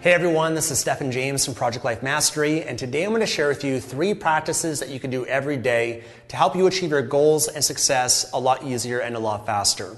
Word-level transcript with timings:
Hey 0.00 0.12
everyone, 0.12 0.54
this 0.54 0.70
is 0.70 0.78
Stefan 0.78 1.10
James 1.10 1.44
from 1.44 1.54
Project 1.54 1.84
Life 1.84 2.04
Mastery, 2.04 2.62
and 2.62 2.78
today 2.78 3.02
I'm 3.02 3.10
going 3.10 3.18
to 3.18 3.26
share 3.26 3.48
with 3.48 3.64
you 3.64 3.80
three 3.80 4.14
practices 4.14 4.78
that 4.78 4.90
you 4.90 5.00
can 5.00 5.10
do 5.10 5.26
every 5.26 5.56
day 5.56 6.04
to 6.28 6.36
help 6.36 6.54
you 6.54 6.68
achieve 6.68 6.90
your 6.90 7.02
goals 7.02 7.48
and 7.48 7.64
success 7.64 8.30
a 8.32 8.38
lot 8.38 8.62
easier 8.62 9.00
and 9.00 9.16
a 9.16 9.18
lot 9.18 9.44
faster. 9.44 9.96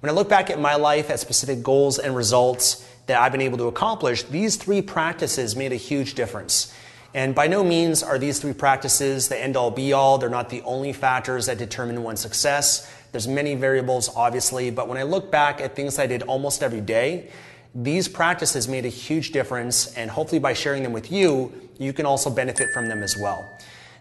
When 0.00 0.08
I 0.08 0.14
look 0.14 0.30
back 0.30 0.48
at 0.48 0.58
my 0.58 0.76
life 0.76 1.10
at 1.10 1.20
specific 1.20 1.62
goals 1.62 1.98
and 1.98 2.16
results 2.16 2.88
that 3.04 3.20
I've 3.20 3.32
been 3.32 3.42
able 3.42 3.58
to 3.58 3.66
accomplish, 3.66 4.22
these 4.22 4.56
three 4.56 4.80
practices 4.80 5.54
made 5.54 5.72
a 5.72 5.76
huge 5.76 6.14
difference. 6.14 6.74
And 7.12 7.34
by 7.34 7.46
no 7.46 7.62
means 7.62 8.02
are 8.02 8.18
these 8.18 8.40
three 8.40 8.54
practices 8.54 9.28
the 9.28 9.38
end 9.38 9.58
all 9.58 9.70
be 9.70 9.92
all. 9.92 10.16
They're 10.16 10.30
not 10.30 10.48
the 10.48 10.62
only 10.62 10.94
factors 10.94 11.44
that 11.46 11.58
determine 11.58 12.02
one's 12.02 12.20
success. 12.20 12.90
There's 13.12 13.28
many 13.28 13.56
variables, 13.56 14.08
obviously, 14.16 14.70
but 14.70 14.88
when 14.88 14.96
I 14.96 15.02
look 15.02 15.30
back 15.30 15.60
at 15.60 15.76
things 15.76 15.98
I 15.98 16.06
did 16.06 16.22
almost 16.22 16.62
every 16.62 16.80
day, 16.80 17.28
these 17.74 18.06
practices 18.06 18.68
made 18.68 18.84
a 18.84 18.88
huge 18.88 19.32
difference, 19.32 19.92
and 19.94 20.10
hopefully 20.10 20.38
by 20.38 20.52
sharing 20.52 20.82
them 20.82 20.92
with 20.92 21.10
you, 21.10 21.52
you 21.78 21.92
can 21.92 22.06
also 22.06 22.30
benefit 22.30 22.70
from 22.72 22.86
them 22.86 23.02
as 23.02 23.16
well. 23.16 23.50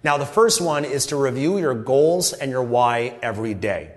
Now, 0.03 0.17
the 0.17 0.25
first 0.25 0.61
one 0.61 0.85
is 0.85 1.07
to 1.07 1.15
review 1.15 1.57
your 1.57 1.73
goals 1.73 2.33
and 2.33 2.51
your 2.51 2.61
why 2.61 3.17
every 3.21 3.53
day. 3.53 3.91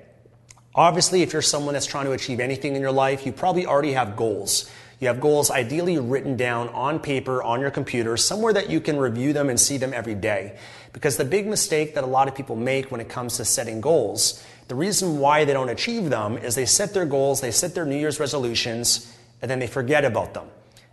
Obviously, 0.74 1.22
if 1.22 1.32
you're 1.32 1.42
someone 1.42 1.74
that's 1.74 1.86
trying 1.86 2.06
to 2.06 2.12
achieve 2.12 2.40
anything 2.40 2.76
in 2.76 2.80
your 2.80 2.92
life, 2.92 3.26
you 3.26 3.32
probably 3.32 3.66
already 3.66 3.92
have 3.92 4.16
goals. 4.16 4.70
You 5.00 5.08
have 5.08 5.20
goals 5.20 5.50
ideally 5.50 5.98
written 5.98 6.36
down 6.36 6.68
on 6.70 7.00
paper, 7.00 7.42
on 7.42 7.60
your 7.60 7.70
computer, 7.70 8.16
somewhere 8.16 8.52
that 8.54 8.70
you 8.70 8.80
can 8.80 8.98
review 8.98 9.32
them 9.34 9.50
and 9.50 9.60
see 9.60 9.76
them 9.76 9.92
every 9.92 10.14
day. 10.14 10.58
Because 10.94 11.18
the 11.18 11.24
big 11.24 11.46
mistake 11.46 11.94
that 11.94 12.04
a 12.04 12.06
lot 12.06 12.28
of 12.28 12.34
people 12.34 12.56
make 12.56 12.90
when 12.90 13.00
it 13.00 13.08
comes 13.08 13.36
to 13.36 13.44
setting 13.44 13.82
goals, 13.82 14.42
the 14.68 14.74
reason 14.74 15.18
why 15.18 15.44
they 15.44 15.52
don't 15.52 15.68
achieve 15.68 16.08
them 16.08 16.38
is 16.38 16.54
they 16.54 16.66
set 16.66 16.94
their 16.94 17.04
goals, 17.04 17.40
they 17.40 17.50
set 17.50 17.74
their 17.74 17.84
New 17.84 17.96
Year's 17.96 18.18
resolutions, 18.18 19.12
and 19.42 19.50
then 19.50 19.58
they 19.58 19.66
forget 19.66 20.04
about 20.04 20.34
them. 20.34 20.46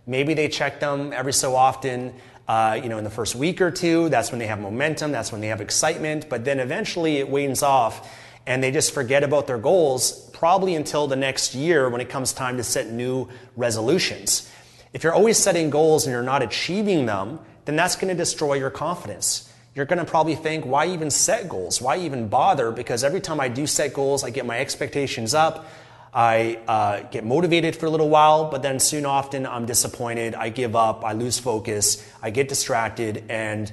Maybe 0.06 0.34
they 0.34 0.48
check 0.48 0.80
them 0.80 1.12
every 1.12 1.32
so 1.32 1.56
often, 1.56 2.14
uh, 2.46 2.78
you 2.82 2.88
know, 2.88 2.98
in 2.98 3.04
the 3.04 3.10
first 3.10 3.34
week 3.34 3.60
or 3.60 3.70
two. 3.70 4.08
That's 4.10 4.30
when 4.30 4.38
they 4.38 4.46
have 4.46 4.60
momentum. 4.60 5.12
That's 5.12 5.32
when 5.32 5.40
they 5.40 5.48
have 5.48 5.60
excitement. 5.60 6.28
But 6.28 6.44
then 6.44 6.60
eventually 6.60 7.16
it 7.16 7.28
wanes 7.28 7.62
off, 7.62 8.14
and 8.46 8.62
they 8.62 8.70
just 8.70 8.92
forget 8.92 9.22
about 9.22 9.46
their 9.46 9.58
goals, 9.58 10.28
probably 10.32 10.74
until 10.74 11.06
the 11.06 11.16
next 11.16 11.54
year 11.54 11.88
when 11.88 12.02
it 12.02 12.10
comes 12.10 12.32
time 12.32 12.58
to 12.58 12.64
set 12.64 12.90
new 12.90 13.28
resolutions. 13.56 14.50
If 14.92 15.02
you're 15.02 15.14
always 15.14 15.38
setting 15.38 15.70
goals 15.70 16.06
and 16.06 16.12
you're 16.12 16.22
not 16.22 16.42
achieving 16.42 17.06
them, 17.06 17.40
then 17.64 17.76
that's 17.76 17.96
going 17.96 18.08
to 18.08 18.14
destroy 18.14 18.54
your 18.54 18.70
confidence. 18.70 19.50
You're 19.74 19.86
going 19.86 19.98
to 19.98 20.04
probably 20.04 20.36
think, 20.36 20.66
why 20.66 20.86
even 20.86 21.10
set 21.10 21.48
goals? 21.48 21.80
Why 21.80 21.98
even 21.98 22.28
bother? 22.28 22.70
Because 22.70 23.02
every 23.02 23.20
time 23.20 23.40
I 23.40 23.48
do 23.48 23.66
set 23.66 23.92
goals, 23.92 24.22
I 24.22 24.30
get 24.30 24.46
my 24.46 24.60
expectations 24.60 25.34
up. 25.34 25.66
I 26.14 26.60
uh, 26.68 27.00
get 27.10 27.24
motivated 27.24 27.74
for 27.74 27.86
a 27.86 27.90
little 27.90 28.08
while, 28.08 28.48
but 28.48 28.62
then 28.62 28.78
soon 28.78 29.04
often 29.04 29.46
I'm 29.46 29.66
disappointed. 29.66 30.36
I 30.36 30.48
give 30.48 30.76
up. 30.76 31.04
I 31.04 31.12
lose 31.12 31.40
focus. 31.40 32.08
I 32.22 32.30
get 32.30 32.48
distracted, 32.48 33.24
and 33.28 33.70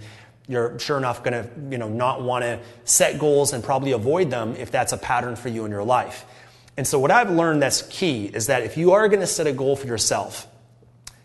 you're 0.47 0.79
sure 0.79 0.97
enough 0.97 1.23
going 1.23 1.43
to 1.43 1.49
you 1.69 1.77
know 1.77 1.87
not 1.87 2.23
want 2.23 2.43
to 2.43 2.59
set 2.83 3.19
goals 3.19 3.53
and 3.53 3.63
probably 3.63 3.91
avoid 3.91 4.31
them 4.31 4.55
if 4.55 4.71
that's 4.71 4.91
a 4.91 4.97
pattern 4.97 5.35
for 5.35 5.49
you 5.49 5.65
in 5.65 5.71
your 5.71 5.83
life. 5.83 6.25
And 6.77 6.87
so 6.87 6.97
what 6.97 7.11
I've 7.11 7.29
learned 7.29 7.61
that's 7.61 7.83
key 7.83 8.25
is 8.25 8.47
that 8.47 8.63
if 8.63 8.75
you 8.75 8.93
are 8.93 9.07
going 9.07 9.19
to 9.19 9.27
set 9.27 9.45
a 9.45 9.53
goal 9.53 9.75
for 9.75 9.85
yourself, 9.85 10.47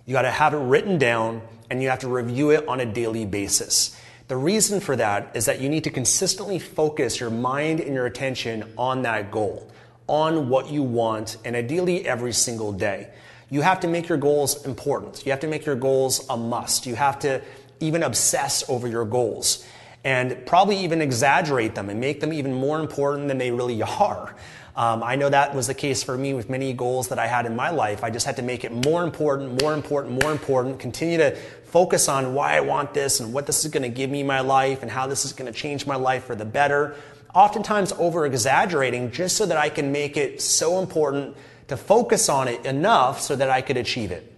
you 0.05 0.13
got 0.13 0.23
to 0.23 0.31
have 0.31 0.53
it 0.53 0.59
written 0.59 0.99
down 0.99 1.41
and 1.71 1.83
you 1.83 1.89
have 1.89 2.01
to 2.01 2.09
review 2.09 2.51
it 2.51 2.69
on 2.69 2.81
a 2.81 2.87
daily 2.87 3.25
basis. 3.25 3.99
The 4.29 4.37
reason 4.37 4.81
for 4.81 4.97
that 4.97 5.35
is 5.35 5.47
that 5.47 5.61
you 5.61 5.69
need 5.69 5.85
to 5.85 5.91
consistently 5.91 6.59
focus 6.59 7.21
your 7.21 7.31
mind 7.31 7.81
and 7.81 7.95
your 7.95 8.07
attention 8.07 8.71
on 8.77 9.03
that 9.03 9.31
goal 9.31 9.71
on 10.07 10.49
what 10.49 10.71
you 10.71 10.83
want, 10.83 11.37
and 11.45 11.57
ideally 11.57 12.07
every 12.07 12.33
single 12.33 12.73
day. 12.73 13.09
You 13.51 13.63
have 13.63 13.81
to 13.81 13.89
make 13.89 14.09
your 14.09 14.19
goals 14.19 14.65
important. 14.65 15.25
You 15.25 15.33
have 15.33 15.41
to 15.41 15.47
make 15.47 15.67
your 15.67 15.77
goals 15.77 16.27
a 16.29 16.37
must. 16.37 16.87
You 16.87 16.97
have 16.97 17.19
to 17.21 17.43
even 17.81 18.03
obsess 18.03 18.69
over 18.69 18.89
your 18.89 19.05
goals 19.05 19.65
and 20.05 20.47
probably 20.47 20.79
even 20.79 21.03
exaggerate 21.03 21.75
them 21.75 21.91
and 21.91 22.01
make 22.01 22.21
them 22.21 22.33
even 22.33 22.55
more 22.55 22.79
important 22.79 23.29
than 23.29 23.39
they 23.39 23.51
really 23.51 23.83
are. 23.83 24.35
Um, 24.77 25.03
I 25.03 25.17
know 25.17 25.31
that 25.31 25.55
was 25.55 25.69
the 25.69 25.75
case 25.75 26.03
for 26.03 26.19
me 26.19 26.35
with 26.35 26.51
many 26.51 26.75
goals 26.75 27.09
that 27.09 27.19
I 27.19 27.27
had 27.27 27.47
in 27.47 27.57
my 27.57 27.71
life. 27.71 28.05
I 28.05 28.11
just 28.11 28.27
had 28.27 28.37
to 28.37 28.43
make 28.43 28.63
it 28.63 28.73
more 28.73 29.03
important, 29.03 29.63
more 29.63 29.73
important, 29.73 30.23
more 30.23 30.31
important, 30.31 30.79
continue 30.79 31.17
to 31.17 31.35
focus 31.65 32.09
on 32.09 32.35
why 32.35 32.57
I 32.57 32.61
want 32.61 32.93
this 32.93 33.21
and 33.21 33.33
what 33.33 33.47
this 33.47 33.65
is 33.65 33.71
going 33.71 33.85
to 33.85 33.89
give 33.89 34.11
me 34.11 34.21
in 34.21 34.27
my 34.27 34.41
life 34.41 34.83
and 34.83 34.91
how 34.91 35.07
this 35.07 35.25
is 35.25 35.33
going 35.33 35.51
to 35.51 35.59
change 35.59 35.87
my 35.87 35.97
life 35.97 36.25
for 36.25 36.35
the 36.35 36.45
better 36.45 36.95
oftentimes 37.37 37.93
over 37.93 38.25
exaggerating 38.25 39.11
just 39.11 39.37
so 39.37 39.45
that 39.45 39.59
I 39.59 39.69
can 39.69 39.93
make 39.93 40.17
it 40.17 40.41
so 40.41 40.81
important 40.81 41.37
to 41.69 41.77
focus 41.77 42.31
on 42.31 42.49
it 42.49 42.65
enough 42.65 43.21
so 43.21 43.37
that 43.37 43.51
I 43.51 43.61
could 43.61 43.77
achieve 43.77 44.11
it. 44.11 44.33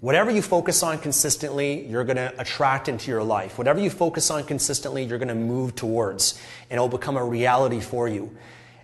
Whatever 0.00 0.30
you 0.30 0.42
focus 0.42 0.82
on 0.82 0.98
consistently, 0.98 1.86
you're 1.86 2.04
going 2.04 2.18
to 2.18 2.38
attract 2.38 2.90
into 2.90 3.10
your 3.10 3.22
life. 3.22 3.56
Whatever 3.56 3.80
you 3.80 3.88
focus 3.88 4.30
on 4.30 4.44
consistently, 4.44 5.02
you're 5.04 5.16
going 5.18 5.28
to 5.28 5.34
move 5.34 5.74
towards, 5.74 6.38
and 6.68 6.76
it 6.76 6.80
will 6.80 6.88
become 6.90 7.16
a 7.16 7.24
reality 7.24 7.80
for 7.80 8.06
you. 8.06 8.36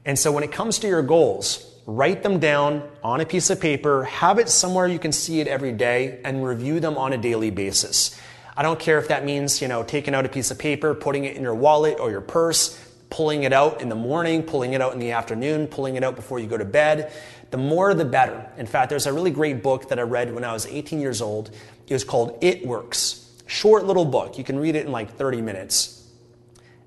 And 0.07 0.19
so 0.19 0.33
when 0.33 0.43
it 0.43 0.51
comes 0.51 0.79
to 0.79 0.89
your 0.89 1.03
goals, 1.03 1.75
write 1.85 2.23
them 2.23 2.39
down 2.39 2.89
on 3.05 3.21
a 3.21 3.27
piece 3.27 3.51
of 3.51 3.61
paper, 3.61 4.05
have 4.05 4.39
it 4.39 4.49
somewhere 4.49 4.87
you 4.87 4.99
can 4.99 5.13
see 5.13 5.41
it 5.41 5.47
every 5.47 5.73
day, 5.73 6.21
and 6.25 6.43
review 6.43 6.81
them 6.81 6.97
on 6.97 7.13
a 7.13 7.19
daily 7.19 7.51
basis. 7.51 8.19
I 8.57 8.63
don't 8.63 8.81
care 8.81 8.99
if 8.99 9.09
that 9.09 9.27
means, 9.27 9.61
you 9.61 9.69
know, 9.69 9.83
taking 9.83 10.15
out 10.15 10.25
a 10.25 10.31
piece 10.31 10.51
of 10.51 10.59
paper, 10.59 10.95
putting 10.95 11.25
it 11.25 11.37
in 11.37 11.43
your 11.43 11.55
wallet 11.55 12.01
or 12.01 12.11
your 12.11 12.23
purse, 12.23 12.83
pulling 13.11 13.45
it 13.45 13.53
out 13.53 13.81
in 13.81 13.89
the 13.89 13.95
morning, 13.95 14.43
pulling 14.43 14.73
it 14.73 14.81
out 14.81 14.93
in 14.93 14.99
the 14.99 15.13
afternoon, 15.13 15.67
pulling 15.67 15.97
it 15.97 16.05
out 16.05 16.17
before 16.17 16.39
you 16.39 16.47
go 16.47 16.57
to 16.57 16.65
bed. 16.65 17.13
The 17.51 17.57
more 17.57 17.95
the 17.95 18.05
better. 18.05 18.51
In 18.57 18.67
fact, 18.67 18.91
there's 18.91 19.07
a 19.07 19.13
really 19.13 19.31
great 19.31 19.63
book 19.63 19.89
that 19.89 19.99
I 19.99 20.03
read 20.03 20.35
when 20.35 20.45
I 20.45 20.53
was 20.53 20.67
18 20.67 21.01
years 21.01 21.23
old. 21.23 21.51
It 21.87 21.93
was 21.93 22.05
called 22.05 22.37
It 22.41 22.67
Works. 22.67 23.23
Short 23.47 23.85
little 23.85 24.05
book. 24.05 24.39
You 24.39 24.45
can 24.45 24.59
read 24.59 24.75
it 24.75 24.87
in 24.87 24.93
like 24.93 25.15
30 25.17 25.41
minutes, 25.41 26.09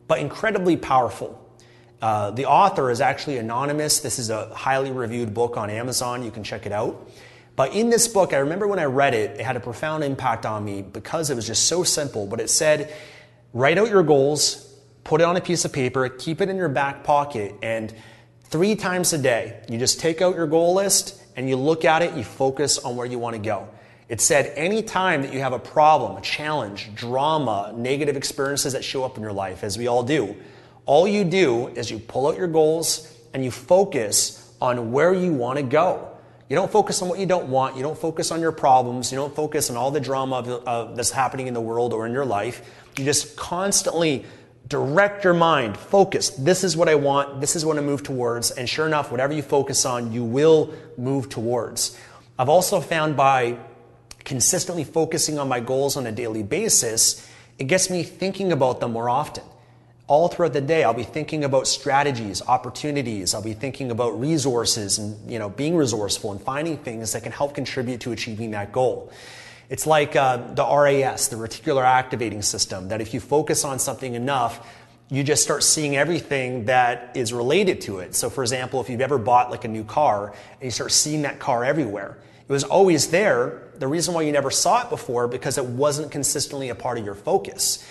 but 0.07 0.19
incredibly 0.19 0.75
powerful. 0.75 1.45
Uh, 2.01 2.31
the 2.31 2.45
author 2.45 2.91
is 2.91 3.01
actually 3.01 3.37
anonymous. 3.37 3.99
This 3.99 4.19
is 4.19 4.29
a 4.29 4.53
highly 4.53 4.91
reviewed 4.91 5.33
book 5.33 5.57
on 5.57 5.69
Amazon. 5.69 6.23
You 6.23 6.31
can 6.31 6.43
check 6.43 6.65
it 6.65 6.71
out. 6.71 7.09
But 7.55 7.73
in 7.73 7.89
this 7.89 8.07
book, 8.07 8.33
I 8.33 8.37
remember 8.37 8.67
when 8.67 8.79
I 8.79 8.85
read 8.85 9.13
it, 9.13 9.39
it 9.39 9.45
had 9.45 9.57
a 9.57 9.59
profound 9.59 10.03
impact 10.03 10.45
on 10.45 10.63
me 10.63 10.81
because 10.81 11.29
it 11.29 11.35
was 11.35 11.45
just 11.45 11.65
so 11.67 11.83
simple. 11.83 12.25
But 12.25 12.39
it 12.39 12.49
said, 12.49 12.93
write 13.53 13.77
out 13.77 13.89
your 13.89 14.03
goals, 14.03 14.68
put 15.09 15.21
it 15.21 15.23
on 15.23 15.35
a 15.35 15.41
piece 15.41 15.65
of 15.65 15.73
paper, 15.73 16.07
keep 16.07 16.39
it 16.39 16.49
in 16.49 16.55
your 16.55 16.69
back 16.69 17.03
pocket, 17.03 17.55
and 17.63 17.91
three 18.43 18.75
times 18.75 19.11
a 19.11 19.17
day, 19.17 19.59
you 19.67 19.79
just 19.79 19.99
take 19.99 20.21
out 20.21 20.35
your 20.35 20.45
goal 20.45 20.75
list 20.75 21.19
and 21.35 21.49
you 21.49 21.55
look 21.55 21.83
at 21.83 22.03
it, 22.03 22.13
you 22.13 22.23
focus 22.23 22.77
on 22.77 22.95
where 22.95 23.07
you 23.07 23.17
want 23.17 23.35
to 23.35 23.41
go. 23.41 23.67
It 24.07 24.21
said 24.21 24.53
anytime 24.55 25.23
that 25.23 25.33
you 25.33 25.39
have 25.39 25.51
a 25.51 25.57
problem, 25.57 26.15
a 26.15 26.21
challenge, 26.21 26.93
drama, 26.93 27.73
negative 27.75 28.15
experiences 28.15 28.73
that 28.73 28.83
show 28.83 29.03
up 29.03 29.17
in 29.17 29.23
your 29.23 29.33
life, 29.33 29.63
as 29.63 29.79
we 29.79 29.87
all 29.87 30.03
do, 30.03 30.35
all 30.85 31.07
you 31.07 31.23
do 31.23 31.69
is 31.69 31.89
you 31.89 31.97
pull 31.97 32.27
out 32.27 32.37
your 32.37 32.47
goals 32.47 33.11
and 33.33 33.43
you 33.43 33.49
focus 33.49 34.53
on 34.61 34.91
where 34.91 35.11
you 35.11 35.33
want 35.33 35.57
to 35.57 35.63
go. 35.63 36.05
You 36.49 36.55
don't 36.55 36.71
focus 36.71 37.01
on 37.01 37.09
what 37.09 37.17
you 37.17 37.25
don't 37.25 37.49
want. 37.49 37.75
You 37.77 37.81
don't 37.81 37.97
focus 37.97 38.31
on 38.31 38.41
your 38.41 38.51
problems. 38.51 39.11
You 39.11 39.17
don't 39.17 39.35
focus 39.35 39.71
on 39.71 39.75
all 39.75 39.89
the 39.89 39.99
drama 39.99 40.91
that's 40.95 41.09
happening 41.09 41.47
in 41.47 41.55
the 41.55 41.61
world 41.61 41.93
or 41.93 42.05
in 42.05 42.11
your 42.11 42.25
life. 42.25 42.61
You 42.97 43.05
just 43.05 43.35
constantly 43.35 44.25
direct 44.67 45.23
your 45.23 45.33
mind, 45.33 45.77
focus. 45.77 46.29
This 46.31 46.63
is 46.63 46.77
what 46.77 46.89
I 46.89 46.95
want. 46.95 47.41
This 47.41 47.55
is 47.55 47.65
what 47.65 47.77
I 47.77 47.81
move 47.81 48.03
towards. 48.03 48.51
And 48.51 48.69
sure 48.69 48.85
enough, 48.85 49.11
whatever 49.11 49.33
you 49.33 49.41
focus 49.41 49.85
on, 49.85 50.11
you 50.11 50.23
will 50.23 50.73
move 50.97 51.29
towards. 51.29 51.99
I've 52.37 52.49
also 52.49 52.79
found 52.79 53.17
by 53.17 53.57
consistently 54.23 54.83
focusing 54.83 55.39
on 55.39 55.47
my 55.47 55.59
goals 55.59 55.97
on 55.97 56.05
a 56.05 56.11
daily 56.11 56.43
basis, 56.43 57.27
it 57.57 57.65
gets 57.65 57.89
me 57.89 58.03
thinking 58.03 58.51
about 58.51 58.79
them 58.79 58.93
more 58.93 59.09
often 59.09 59.43
all 60.09 60.27
throughout 60.27 60.53
the 60.53 60.61
day 60.61 60.83
i'll 60.83 60.93
be 60.93 61.03
thinking 61.03 61.43
about 61.43 61.67
strategies 61.67 62.41
opportunities 62.47 63.33
i'll 63.33 63.43
be 63.43 63.53
thinking 63.53 63.91
about 63.91 64.19
resources 64.19 64.97
and 64.97 65.31
you 65.31 65.37
know 65.37 65.49
being 65.49 65.75
resourceful 65.75 66.31
and 66.31 66.41
finding 66.41 66.77
things 66.77 67.13
that 67.13 67.21
can 67.21 67.31
help 67.31 67.53
contribute 67.53 68.01
to 68.01 68.11
achieving 68.11 68.51
that 68.51 68.71
goal 68.71 69.11
it's 69.69 69.85
like 69.85 70.15
uh, 70.15 70.37
the 70.53 70.63
ras 70.63 71.27
the 71.27 71.35
reticular 71.35 71.83
activating 71.83 72.41
system 72.41 72.89
that 72.89 73.01
if 73.01 73.13
you 73.13 73.19
focus 73.19 73.63
on 73.63 73.79
something 73.79 74.13
enough 74.13 74.67
you 75.11 75.23
just 75.23 75.41
start 75.41 75.63
seeing 75.63 75.95
everything 75.95 76.65
that 76.65 77.17
is 77.17 77.33
related 77.33 77.81
to 77.81 77.97
it. 77.97 78.13
So 78.13 78.29
for 78.29 78.43
example 78.43 78.81
if 78.81 78.89
you've 78.89 79.01
ever 79.01 79.17
bought 79.17 79.49
like 79.49 79.65
a 79.65 79.67
new 79.67 79.83
car 79.83 80.29
and 80.29 80.63
you 80.63 80.71
start 80.71 80.91
seeing 80.91 81.23
that 81.23 81.39
car 81.39 81.63
everywhere 81.63 82.17
it 82.49 82.51
was 82.51 82.63
always 82.63 83.11
there. 83.11 83.61
The 83.77 83.87
reason 83.87 84.15
why 84.15 84.23
you 84.23 84.31
never 84.31 84.49
saw 84.49 84.81
it 84.81 84.89
before 84.89 85.27
because 85.27 85.59
it 85.59 85.65
wasn't 85.65 86.11
consistently 86.11 86.69
a 86.69 86.75
part 86.75 86.97
of 86.97 87.05
your 87.05 87.13
focus. 87.13 87.87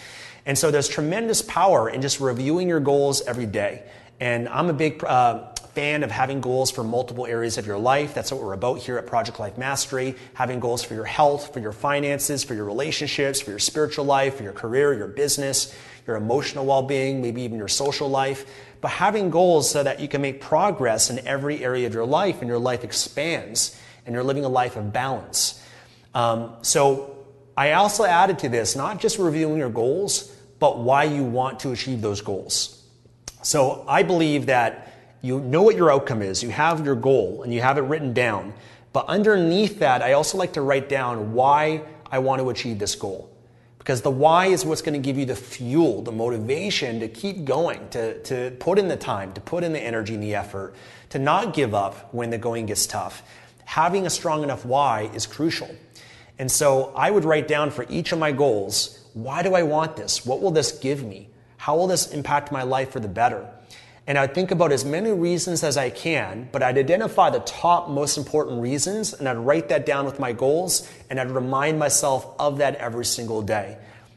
And 0.47 0.59
so 0.59 0.73
there's 0.73 0.89
tremendous 0.89 1.43
power 1.43 1.89
in 1.89 2.03
just 2.03 2.19
reviewing 2.19 2.69
your 2.69 2.81
goals 2.81 3.23
every 3.23 3.47
day. 3.47 3.85
And 4.19 4.49
I'm 4.49 4.69
a 4.69 4.73
big 4.73 5.05
uh, 5.05 5.53
of 5.79 6.11
having 6.11 6.41
goals 6.41 6.73
for 6.73 6.83
multiple 6.83 7.25
areas 7.25 7.57
of 7.57 7.65
your 7.65 7.79
life. 7.79 8.13
That's 8.13 8.33
what 8.33 8.43
we're 8.43 8.53
about 8.53 8.79
here 8.79 8.99
at 8.99 9.07
Project 9.07 9.39
Life 9.39 9.57
Mastery. 9.57 10.17
Having 10.35 10.59
goals 10.59 10.83
for 10.83 10.95
your 10.95 11.05
health, 11.05 11.53
for 11.55 11.61
your 11.61 11.71
finances, 11.71 12.43
for 12.43 12.55
your 12.55 12.65
relationships, 12.65 13.41
for 13.41 13.51
your 13.51 13.61
spiritual 13.61 14.05
life, 14.05 14.35
for 14.35 14.43
your 14.43 14.53
career, 14.53 14.93
your 14.93 15.07
business, 15.07 15.73
your 16.05 16.17
emotional 16.17 16.67
well 16.67 16.83
being, 16.83 17.23
maybe 17.23 17.43
even 17.43 17.59
your 17.59 17.69
social 17.69 18.11
life. 18.11 18.45
But 18.81 18.89
having 18.89 19.31
goals 19.31 19.71
so 19.71 19.85
that 19.85 20.01
you 20.01 20.09
can 20.09 20.21
make 20.21 20.41
progress 20.41 21.11
in 21.11 21.25
every 21.25 21.63
area 21.63 21.87
of 21.87 21.95
your 21.95 22.07
life 22.07 22.41
and 22.41 22.49
your 22.49 22.59
life 22.59 22.83
expands 22.83 23.81
and 24.05 24.13
you're 24.13 24.25
living 24.25 24.45
a 24.45 24.49
life 24.49 24.75
of 24.75 24.93
balance. 24.93 25.65
Um, 26.13 26.57
so 26.63 27.25
I 27.57 27.73
also 27.73 28.03
added 28.03 28.41
to 28.41 28.49
this 28.49 28.75
not 28.75 29.01
just 29.01 29.21
reviewing 29.21 29.59
your 29.59 29.71
goals, 29.71 30.35
but 30.59 30.79
why 30.81 31.05
you 31.05 31.23
want 31.23 31.61
to 31.61 31.71
achieve 31.71 32.01
those 32.01 32.21
goals. 32.21 32.85
So 33.43 33.85
I 33.87 34.03
believe 34.03 34.47
that 34.47 34.88
you 35.21 35.41
know 35.41 35.63
what 35.63 35.77
your 35.77 35.91
outcome 35.91 36.23
is, 36.23 36.43
you 36.43 36.51
have 36.51 36.85
your 36.85 36.95
goal, 36.95 37.43
and 37.43 37.53
you 37.53 37.61
have 37.61 37.79
it 37.79 37.83
written 37.83 38.13
down. 38.13 38.55
But 38.93 39.07
underneath 39.07 39.81
that, 39.81 40.03
I 40.03 40.13
also 40.13 40.39
like 40.39 40.53
to 40.55 40.61
write 40.61 40.89
down 40.89 41.33
why 41.33 41.83
I 42.11 42.19
want 42.21 42.41
to 42.41 42.51
achieve 42.51 42.79
this 42.79 42.95
goal. 42.95 43.31
Because 43.79 44.03
the 44.03 44.11
why 44.11 44.47
is 44.47 44.65
what's 44.65 44.83
going 44.83 45.01
to 45.01 45.05
give 45.05 45.17
you 45.17 45.25
the 45.25 45.37
fuel, 45.37 46.03
the 46.03 46.13
motivation 46.13 47.01
to 47.01 47.09
keep 47.09 47.45
going, 47.45 47.89
to, 47.91 48.23
to 48.25 48.51
put 48.59 48.79
in 48.79 48.89
the 48.89 48.97
time, 48.97 49.33
to 49.33 49.41
put 49.41 49.65
in 49.65 49.73
the 49.73 49.81
energy 49.81 50.15
and 50.15 50.23
the 50.23 50.35
effort, 50.35 50.75
to 51.11 51.19
not 51.19 51.55
give 51.55 51.75
up 51.75 52.13
when 52.13 52.31
the 52.31 52.39
going 52.39 52.67
gets 52.67 52.87
tough. 52.87 53.23
Having 53.65 54.07
a 54.07 54.11
strong 54.11 54.43
enough 54.43 54.65
why 54.65 55.11
is 55.15 55.27
crucial. 55.27 55.75
And 56.39 56.51
so 56.51 56.93
I 56.95 57.11
would 57.11 57.25
write 57.25 57.49
down 57.49 57.71
for 57.71 57.87
each 57.89 58.13
of 58.13 58.19
my 58.19 58.33
goals 58.33 58.99
why 59.15 59.43
do 59.43 59.55
I 59.55 59.65
want 59.65 59.97
this? 59.97 60.25
What 60.25 60.41
will 60.41 60.53
this 60.53 60.71
give 60.71 61.03
me? 61.03 61.29
How 61.57 61.77
will 61.77 61.89
this 61.89 62.13
impact 62.13 62.53
my 62.53 62.63
life 62.63 62.93
for 62.93 63.01
the 63.01 63.09
better? 63.09 63.49
And 64.09 64.17
I'd 64.17 64.35
think 64.35 64.51
about 64.51 64.73
as 64.73 64.87
many 64.87 65.13
reasons 65.13 65.63
as 65.63 65.77
I 65.77 65.91
can, 65.91 66.49
but 66.51 66.63
I'd 66.63 66.79
identify 66.79 67.29
the 67.29 67.41
top 67.41 67.91
most 67.91 68.17
important 68.17 68.63
reasons 68.63 69.13
and 69.13 69.29
I'd 69.29 69.37
write 69.37 69.69
that 69.69 69.85
down 69.85 70.07
with 70.07 70.19
my 70.19 70.33
goals 70.33 70.91
and 71.11 71.21
I'd 71.21 71.31
remind 71.31 71.79
myself 71.79 72.27
of 72.39 72.57
that 72.57 72.77
every 72.77 73.05
single 73.05 73.43
day. 73.43 73.77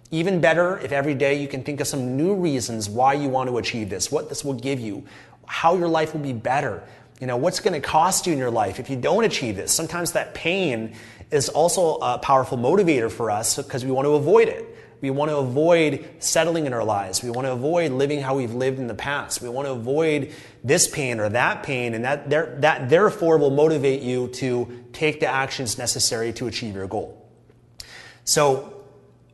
Even 0.09 0.39
better 0.39 0.77
if 0.77 0.93
every 0.93 1.13
day 1.13 1.33
you 1.41 1.49
can 1.49 1.61
think 1.61 1.81
of 1.81 1.87
some 1.87 2.15
new 2.15 2.35
reasons 2.35 2.89
why 2.89 3.15
you 3.15 3.27
want 3.27 3.49
to 3.49 3.57
achieve 3.57 3.89
this, 3.89 4.09
what 4.09 4.29
this 4.29 4.45
will 4.45 4.53
give 4.53 4.79
you, 4.79 5.03
how 5.45 5.75
your 5.75 5.89
life 5.89 6.13
will 6.13 6.21
be 6.21 6.31
better. 6.31 6.83
You 7.19 7.27
know, 7.27 7.35
what's 7.35 7.59
going 7.59 7.73
to 7.73 7.85
cost 7.85 8.25
you 8.25 8.31
in 8.31 8.39
your 8.39 8.49
life 8.49 8.79
if 8.79 8.89
you 8.89 8.95
don't 8.95 9.25
achieve 9.25 9.57
this? 9.57 9.73
Sometimes 9.73 10.13
that 10.13 10.33
pain 10.33 10.95
is 11.31 11.49
also 11.49 11.97
a 11.97 12.17
powerful 12.17 12.57
motivator 12.57 13.11
for 13.11 13.29
us 13.29 13.57
because 13.57 13.83
we 13.83 13.91
want 13.91 14.05
to 14.05 14.13
avoid 14.13 14.47
it. 14.47 14.70
We 15.01 15.09
want 15.09 15.31
to 15.31 15.37
avoid 15.37 16.07
settling 16.19 16.67
in 16.67 16.73
our 16.73 16.83
lives. 16.83 17.23
We 17.23 17.31
want 17.31 17.47
to 17.47 17.51
avoid 17.51 17.91
living 17.91 18.21
how 18.21 18.37
we've 18.37 18.53
lived 18.53 18.77
in 18.77 18.85
the 18.85 18.93
past. 18.93 19.41
We 19.41 19.49
want 19.49 19.67
to 19.67 19.71
avoid 19.71 20.31
this 20.63 20.87
pain 20.87 21.19
or 21.19 21.27
that 21.29 21.63
pain, 21.63 21.95
and 21.95 22.05
that, 22.05 22.29
there, 22.29 22.55
that 22.59 22.87
therefore 22.87 23.39
will 23.39 23.49
motivate 23.49 24.03
you 24.03 24.27
to 24.27 24.85
take 24.93 25.19
the 25.19 25.27
actions 25.27 25.79
necessary 25.79 26.31
to 26.33 26.45
achieve 26.47 26.75
your 26.75 26.87
goal. 26.87 27.17
So, 28.25 28.83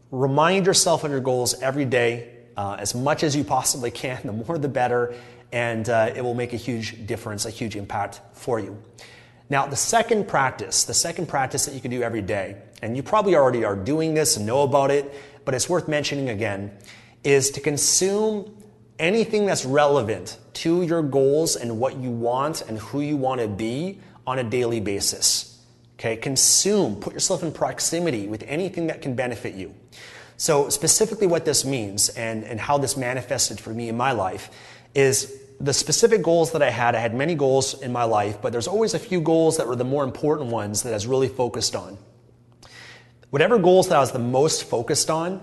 remind 0.09 0.65
yourself 0.65 1.03
of 1.03 1.11
your 1.11 1.19
goals 1.19 1.61
every 1.61 1.83
day 1.83 2.29
uh, 2.55 2.77
as 2.79 2.95
much 2.95 3.23
as 3.23 3.35
you 3.35 3.43
possibly 3.43 3.91
can. 3.91 4.21
The 4.25 4.31
more, 4.31 4.57
the 4.57 4.69
better, 4.69 5.15
and 5.51 5.87
uh, 5.89 6.13
it 6.15 6.21
will 6.21 6.33
make 6.33 6.53
a 6.53 6.57
huge 6.57 7.05
difference, 7.05 7.45
a 7.45 7.49
huge 7.49 7.75
impact 7.75 8.21
for 8.33 8.59
you. 8.59 8.81
Now, 9.49 9.65
the 9.65 9.75
second 9.77 10.27
practice, 10.27 10.83
the 10.83 10.93
second 10.93 11.27
practice 11.27 11.65
that 11.65 11.73
you 11.73 11.79
can 11.79 11.91
do 11.91 12.03
every 12.03 12.21
day, 12.21 12.57
and 12.81 12.97
you 12.97 13.03
probably 13.03 13.35
already 13.35 13.63
are 13.63 13.75
doing 13.75 14.13
this 14.13 14.35
and 14.35 14.45
know 14.45 14.63
about 14.63 14.91
it, 14.91 15.13
but 15.47 15.55
it's 15.55 15.69
worth 15.69 15.88
mentioning 15.88 16.27
again, 16.27 16.69
is 17.23 17.51
to 17.51 17.61
consume 17.61 18.53
anything 18.99 19.45
that's 19.45 19.63
relevant 19.63 20.38
to 20.51 20.81
your 20.83 21.01
goals 21.01 21.55
and 21.55 21.79
what 21.79 21.95
you 21.95 22.11
want 22.11 22.59
and 22.67 22.77
who 22.77 22.99
you 22.99 23.16
want 23.16 23.39
to 23.39 23.47
be 23.47 24.01
on 24.27 24.39
a 24.39 24.44
daily 24.44 24.81
basis. 24.81 25.63
Okay, 25.94 26.18
consume, 26.18 26.97
put 26.97 27.13
yourself 27.13 27.44
in 27.44 27.54
proximity 27.54 28.27
with 28.27 28.44
anything 28.45 28.87
that 28.87 29.01
can 29.01 29.16
benefit 29.16 29.56
you. 29.56 29.73
So, 30.35 30.68
specifically, 30.68 31.27
what 31.27 31.45
this 31.45 31.63
means 31.63 32.09
and, 32.09 32.44
and 32.44 32.59
how 32.59 32.77
this 32.77 32.97
manifested 32.97 33.57
for 33.57 33.69
me 33.69 33.87
in 33.87 33.95
my 33.95 34.11
life 34.11 34.49
is 34.94 35.33
the 35.61 35.71
specific 35.71 36.23
goals 36.23 36.51
that 36.51 36.61
I 36.61 36.71
had. 36.71 36.94
I 36.94 36.99
had 36.99 37.16
many 37.16 37.35
goals 37.35 37.81
in 37.81 37.94
my 37.94 38.04
life, 38.04 38.42
but 38.42 38.51
there's 38.51 38.68
always 38.68 38.94
a 38.94 38.99
few 38.99 39.21
goals 39.21 39.56
that 39.56 39.66
were 39.66 39.77
the 39.77 39.85
more 39.85 40.04
important 40.04 40.51
ones 40.51 40.83
that 40.83 40.89
I 40.89 40.95
was 40.95 41.07
really 41.07 41.30
focused 41.30 41.73
on. 41.73 41.97
Whatever 43.29 43.59
goals 43.59 43.89
that 43.89 43.97
I 43.97 43.99
was 43.99 44.13
the 44.13 44.19
most 44.19 44.63
focused 44.63 45.09
on, 45.09 45.41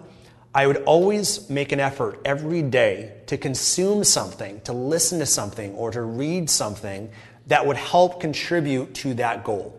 I 0.54 0.66
would 0.66 0.84
always 0.84 1.50
make 1.50 1.70
an 1.70 1.80
effort 1.80 2.18
every 2.24 2.62
day 2.62 3.12
to 3.26 3.36
consume 3.36 4.04
something, 4.04 4.60
to 4.62 4.72
listen 4.72 5.18
to 5.18 5.26
something, 5.26 5.74
or 5.74 5.90
to 5.90 6.00
read 6.00 6.48
something 6.48 7.10
that 7.48 7.66
would 7.66 7.76
help 7.76 8.20
contribute 8.20 8.94
to 8.94 9.14
that 9.14 9.44
goal. 9.44 9.78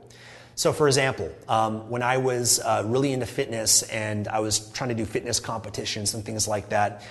So, 0.53 0.71
for 0.71 0.87
example, 0.87 1.31
um, 1.47 1.89
when 1.89 2.03
I 2.03 2.17
was 2.17 2.59
uh, 2.59 2.83
really 2.85 3.11
into 3.11 3.25
fitness 3.25 3.81
and 3.83 4.27
I 4.27 4.39
was 4.39 4.69
trying 4.71 4.89
to 4.89 4.95
do 4.95 5.05
fitness 5.05 5.39
competitions 5.39 6.13
and 6.13 6.23
things 6.23 6.47
like 6.47 6.69
that, 6.69 7.01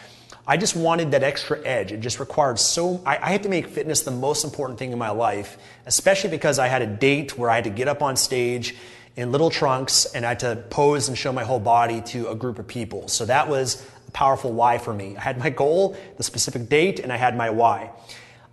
I 0.47 0.57
just 0.59 0.77
wanted 0.77 1.11
that 1.11 1.25
extra 1.25 1.61
edge. 1.67 1.91
It 1.91 2.01
just 2.01 2.21
required 2.21 2.59
so, 2.59 3.03
I, 3.05 3.17
I 3.17 3.31
had 3.33 3.43
to 3.43 3.49
make 3.49 3.67
fitness 3.67 4.03
the 4.03 4.13
most 4.13 4.45
important 4.45 4.79
thing 4.79 4.93
in 4.93 4.99
my 4.99 5.11
life, 5.11 5.59
especially 5.87 6.31
because 6.31 6.61
I 6.61 6.69
had 6.69 6.83
a 6.83 6.87
date 6.87 7.37
where 7.37 7.51
I 7.51 7.57
had 7.57 7.65
to 7.65 7.71
get 7.71 7.89
up 7.89 8.01
on 8.01 8.15
stage 8.15 8.77
in 9.17 9.31
little 9.31 9.51
trunks 9.51 10.07
and 10.07 10.25
I 10.25 10.31
had 10.31 10.41
to 10.41 10.57
pose 10.71 11.09
and 11.09 11.17
show 11.17 11.33
my 11.33 11.45
whole 11.45 11.61
body 11.61 12.01
to 12.03 12.29
a 12.29 12.35
group 12.35 12.59
of 12.59 12.67
people. 12.67 13.09
So 13.09 13.25
that 13.27 13.49
was 13.49 13.87
a 14.09 14.11
powerful 14.11 14.53
why 14.53 14.79
for 14.79 14.93
me. 14.93 15.17
I 15.17 15.21
had 15.21 15.39
my 15.39 15.51
goal, 15.51 15.97
the 16.17 16.23
specific 16.23 16.69
date, 16.69 16.99
and 16.99 17.13
I 17.13 17.17
had 17.17 17.37
my 17.37 17.51
why. 17.51 17.91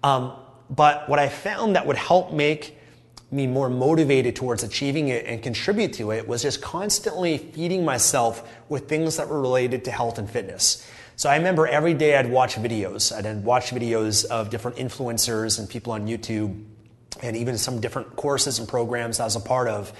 Um, 0.03 0.33
but 0.69 1.09
what 1.09 1.19
I 1.19 1.29
found 1.29 1.75
that 1.75 1.85
would 1.85 1.97
help 1.97 2.31
make 2.31 2.77
me 3.31 3.47
more 3.47 3.69
motivated 3.69 4.35
towards 4.35 4.61
achieving 4.61 5.07
it 5.07 5.25
and 5.25 5.41
contribute 5.41 5.93
to 5.93 6.11
it 6.11 6.27
was 6.27 6.41
just 6.41 6.61
constantly 6.61 7.37
feeding 7.37 7.85
myself 7.85 8.47
with 8.67 8.89
things 8.89 9.17
that 9.17 9.29
were 9.29 9.41
related 9.41 9.85
to 9.85 9.91
health 9.91 10.17
and 10.17 10.29
fitness. 10.29 10.85
So 11.15 11.29
I 11.29 11.37
remember 11.37 11.65
every 11.65 11.93
day 11.93 12.17
I'd 12.17 12.29
watch 12.29 12.55
videos. 12.55 13.13
I'd 13.13 13.43
watch 13.43 13.71
videos 13.71 14.25
of 14.25 14.49
different 14.49 14.77
influencers 14.77 15.59
and 15.59 15.69
people 15.69 15.93
on 15.93 16.07
YouTube 16.07 16.63
and 17.21 17.37
even 17.37 17.57
some 17.57 17.79
different 17.79 18.15
courses 18.15 18.59
and 18.59 18.67
programs 18.67 19.19
I 19.19 19.25
was 19.25 19.35
a 19.35 19.39
part 19.39 19.67
of 19.67 19.93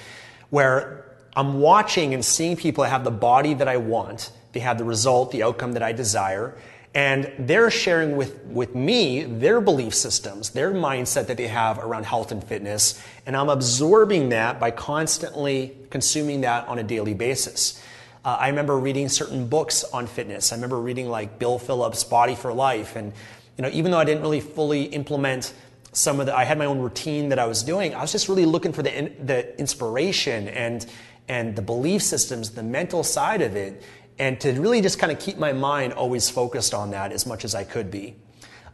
where 0.51 1.03
I'm 1.35 1.59
watching 1.59 2.13
and 2.13 2.23
seeing 2.23 2.55
people 2.55 2.83
have 2.83 3.03
the 3.03 3.11
body 3.11 3.55
that 3.55 3.67
I 3.67 3.77
want, 3.77 4.31
they 4.53 4.59
have 4.59 4.77
the 4.77 4.83
result, 4.83 5.31
the 5.31 5.43
outcome 5.43 5.73
that 5.73 5.81
I 5.81 5.93
desire, 5.93 6.55
And 6.93 7.31
they're 7.39 7.71
sharing 7.71 8.17
with, 8.17 8.43
with 8.45 8.75
me 8.75 9.23
their 9.23 9.61
belief 9.61 9.95
systems, 9.95 10.49
their 10.49 10.73
mindset 10.73 11.27
that 11.27 11.37
they 11.37 11.47
have 11.47 11.79
around 11.79 12.05
health 12.05 12.33
and 12.33 12.43
fitness. 12.43 13.01
And 13.25 13.37
I'm 13.37 13.47
absorbing 13.47 14.29
that 14.29 14.59
by 14.59 14.71
constantly 14.71 15.73
consuming 15.89 16.41
that 16.41 16.67
on 16.67 16.79
a 16.79 16.83
daily 16.83 17.13
basis. 17.13 17.81
Uh, 18.25 18.37
I 18.39 18.49
remember 18.49 18.77
reading 18.77 19.07
certain 19.07 19.47
books 19.47 19.85
on 19.85 20.05
fitness. 20.05 20.51
I 20.51 20.55
remember 20.55 20.79
reading 20.79 21.07
like 21.07 21.39
Bill 21.39 21.57
Phillips' 21.57 22.03
Body 22.03 22.35
for 22.35 22.53
Life. 22.53 22.97
And, 22.97 23.13
you 23.57 23.61
know, 23.61 23.69
even 23.69 23.91
though 23.91 23.97
I 23.97 24.03
didn't 24.03 24.21
really 24.21 24.41
fully 24.41 24.83
implement 24.83 25.53
some 25.93 26.19
of 26.19 26.25
the, 26.25 26.35
I 26.35 26.43
had 26.43 26.57
my 26.57 26.65
own 26.65 26.79
routine 26.79 27.29
that 27.29 27.39
I 27.39 27.45
was 27.45 27.63
doing, 27.63 27.93
I 27.93 28.01
was 28.01 28.11
just 28.11 28.29
really 28.29 28.45
looking 28.45 28.73
for 28.73 28.83
the, 28.83 29.11
the 29.23 29.59
inspiration 29.59 30.47
and, 30.47 30.85
and 31.27 31.55
the 31.55 31.61
belief 31.61 32.01
systems, 32.01 32.51
the 32.51 32.63
mental 32.63 33.03
side 33.03 33.41
of 33.41 33.55
it 33.55 33.83
and 34.21 34.39
to 34.39 34.51
really 34.53 34.81
just 34.81 34.99
kind 34.99 35.11
of 35.11 35.19
keep 35.19 35.39
my 35.39 35.51
mind 35.51 35.93
always 35.93 36.29
focused 36.29 36.75
on 36.75 36.91
that 36.91 37.11
as 37.11 37.25
much 37.25 37.43
as 37.43 37.55
I 37.55 37.63
could 37.63 37.89
be. 37.89 38.15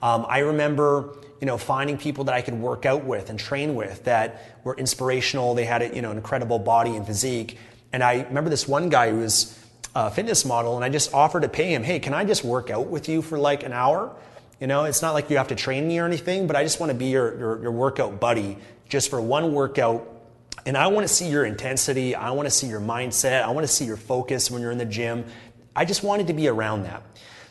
Um, 0.02 0.26
I 0.28 0.40
remember, 0.40 1.16
you 1.40 1.48
know, 1.48 1.58
finding 1.58 1.98
people 1.98 2.26
that 2.26 2.36
I 2.36 2.42
could 2.42 2.56
work 2.56 2.86
out 2.86 3.06
with 3.06 3.30
and 3.30 3.40
train 3.40 3.74
with 3.74 4.04
that 4.04 4.60
were 4.66 4.76
inspirational. 4.76 5.56
They 5.56 5.64
had, 5.64 5.82
a, 5.82 5.96
you 5.96 6.02
know, 6.02 6.12
an 6.12 6.18
incredible 6.18 6.60
body 6.60 6.98
and 6.98 7.06
physique. 7.06 7.58
And 7.94 8.04
I 8.04 8.24
remember 8.24 8.50
this 8.50 8.68
one 8.68 8.90
guy 8.90 9.12
who 9.12 9.20
was 9.20 9.58
a 9.96 10.12
fitness 10.12 10.44
model, 10.44 10.76
and 10.76 10.84
I 10.84 10.90
just 10.90 11.14
offered 11.14 11.44
to 11.44 11.50
pay 11.50 11.74
him, 11.74 11.82
hey, 11.82 12.00
can 12.00 12.14
I 12.14 12.26
just 12.26 12.44
work 12.44 12.70
out 12.70 12.88
with 12.88 13.08
you 13.08 13.22
for 13.22 13.40
like 13.40 13.64
an 13.64 13.72
hour? 13.72 14.14
You 14.60 14.68
know, 14.68 14.86
it's 14.86 15.02
not 15.02 15.14
like 15.14 15.30
you 15.30 15.38
have 15.38 15.50
to 15.50 15.56
train 15.56 15.88
me 15.88 16.00
or 16.00 16.06
anything, 16.06 16.48
but 16.48 16.56
I 16.56 16.64
just 16.64 16.80
want 16.80 16.92
to 16.92 16.98
be 16.98 17.08
your, 17.08 17.38
your, 17.38 17.62
your 17.64 17.72
workout 17.72 18.20
buddy 18.20 18.58
just 18.90 19.10
for 19.10 19.22
one 19.22 19.54
workout 19.54 20.18
and 20.66 20.76
I 20.76 20.88
want 20.88 21.08
to 21.08 21.14
see 21.14 21.30
your 21.30 21.46
intensity. 21.46 22.14
I 22.14 22.32
want 22.32 22.46
to 22.46 22.52
see 22.52 22.68
your 22.68 22.82
mindset. 22.82 23.44
I 23.44 23.52
want 23.52 23.66
to 23.66 23.72
see 23.72 23.86
your 23.86 23.96
focus 23.96 24.52
when 24.52 24.62
you're 24.62 24.72
in 24.72 24.78
the 24.78 24.86
gym. 24.86 25.24
I 25.74 25.86
just 25.86 26.04
wanted 26.04 26.28
to 26.28 26.34
be 26.34 26.50
around 26.50 26.84
that. 26.84 27.04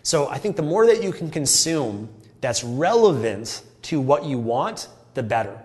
So 0.03 0.29
I 0.29 0.37
think 0.37 0.57
the 0.57 0.63
more 0.63 0.87
that 0.87 1.03
you 1.03 1.13
can 1.13 1.31
consume 1.31 2.11
that's 2.43 2.63
relevant 2.63 3.63
to 3.83 4.01
what 4.01 4.25
you 4.25 4.39
want, 4.39 4.89
the 5.15 5.23
better. 5.23 5.59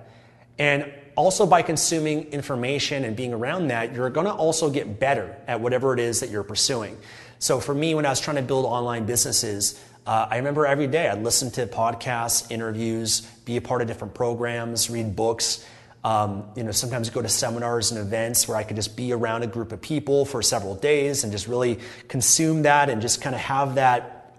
And 0.60 0.94
also 1.16 1.46
by 1.46 1.62
consuming 1.62 2.32
information 2.32 3.04
and 3.04 3.18
being 3.18 3.34
around 3.34 3.68
that, 3.68 3.94
you're 3.94 4.10
going 4.10 4.28
to 4.28 4.34
also 4.34 4.70
get 4.70 5.00
better 5.00 5.36
at 5.46 5.60
whatever 5.60 5.94
it 5.94 6.00
is 6.00 6.22
that 6.22 6.30
you're 6.30 6.44
pursuing. 6.44 6.98
So 7.40 7.60
for 7.60 7.74
me, 7.74 7.96
when 7.96 8.06
I 8.06 8.10
was 8.10 8.22
trying 8.22 8.38
to 8.38 8.44
build 8.44 8.66
online 8.66 9.06
businesses, 9.06 9.84
uh, 10.06 10.28
I 10.30 10.38
remember 10.38 10.66
every 10.66 10.88
day 10.88 11.08
I'd 11.08 11.24
listen 11.24 11.52
to 11.52 11.68
podcasts, 11.68 12.50
interviews, 12.52 13.22
be 13.46 13.58
a 13.58 13.62
part 13.62 13.82
of 13.82 13.88
different 13.88 14.14
programs, 14.14 14.90
read 14.90 15.16
books. 15.16 15.66
Um, 16.04 16.46
you 16.56 16.64
know, 16.64 16.72
sometimes 16.72 17.12
go 17.12 17.22
to 17.22 17.30
seminars 17.30 17.92
and 17.92 18.00
events 18.00 18.48
where 18.48 18.58
I 18.58 18.64
could 18.64 18.76
just 18.76 18.98
be 18.98 19.14
around 19.14 19.44
a 19.44 19.48
group 19.48 19.72
of 19.72 19.82
people 19.82 20.26
for 20.26 20.42
several 20.42 20.74
days 20.74 21.24
and 21.24 21.32
just 21.32 21.48
really 21.48 21.80
consume 22.08 22.64
that 22.64 22.90
and 22.90 23.02
just 23.02 23.22
kind 23.22 23.36
of 23.36 23.42
have 23.42 23.76
that 23.76 24.36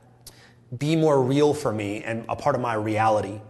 be 0.76 0.96
more 0.96 1.22
real 1.22 1.54
for 1.54 1.72
me 1.72 2.02
and 2.02 2.24
a 2.28 2.34
part 2.34 2.56
of 2.56 2.60
my 2.60 2.74
reality. 2.74 3.40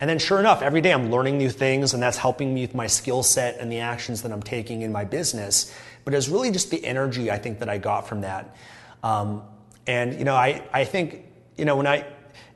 And 0.00 0.08
then, 0.08 0.18
sure 0.18 0.40
enough, 0.40 0.62
every 0.62 0.80
day 0.80 0.92
I'm 0.92 1.10
learning 1.10 1.36
new 1.36 1.50
things, 1.50 1.92
and 1.92 2.02
that's 2.02 2.16
helping 2.16 2.54
me 2.54 2.62
with 2.62 2.74
my 2.74 2.86
skill 2.86 3.22
set 3.22 3.58
and 3.58 3.70
the 3.70 3.80
actions 3.80 4.22
that 4.22 4.32
I'm 4.32 4.42
taking 4.42 4.80
in 4.80 4.92
my 4.92 5.04
business. 5.04 5.74
But 6.06 6.14
it's 6.14 6.28
really 6.28 6.50
just 6.50 6.70
the 6.70 6.82
energy 6.82 7.30
I 7.30 7.36
think 7.36 7.58
that 7.58 7.68
I 7.68 7.76
got 7.76 8.08
from 8.08 8.22
that. 8.22 8.56
Um, 9.02 9.42
and, 9.90 10.16
you 10.16 10.24
know, 10.24 10.36
I, 10.36 10.62
I 10.72 10.84
think, 10.84 11.24
you 11.56 11.64
know, 11.64 11.74
when 11.74 11.88
I, 11.88 12.06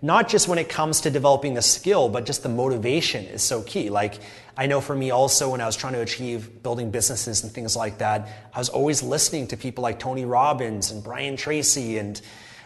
not 0.00 0.29
just 0.29 0.47
when 0.47 0.59
it 0.59 0.69
comes 0.69 1.00
to 1.00 1.11
developing 1.11 1.55
the 1.55 1.62
skill, 1.62 2.09
but 2.09 2.26
just 2.26 2.45
the 2.45 2.49
motivation 2.49 3.25
is 3.25 3.43
so 3.43 3.61
key. 3.62 3.91
Like, 3.91 4.21
I 4.57 4.67
know 4.67 4.81
for 4.81 4.95
me 4.95 5.11
also, 5.11 5.50
when 5.50 5.61
I 5.61 5.67
was 5.67 5.75
trying 5.75 5.95
to 5.95 6.00
achieve 6.00 6.62
building 6.62 6.93
businesses 6.93 7.43
and 7.43 7.50
things 7.50 7.75
like 7.75 7.99
that, 7.99 8.29
I 8.55 8.59
was 8.61 8.69
always 8.69 9.03
listening 9.03 9.49
to 9.49 9.57
people 9.57 9.83
like 9.83 9.99
Tony 9.99 10.25
Robbins 10.25 10.93
and 10.93 11.03
Brian 11.03 11.37
Tracy 11.37 11.99
and 11.99 12.21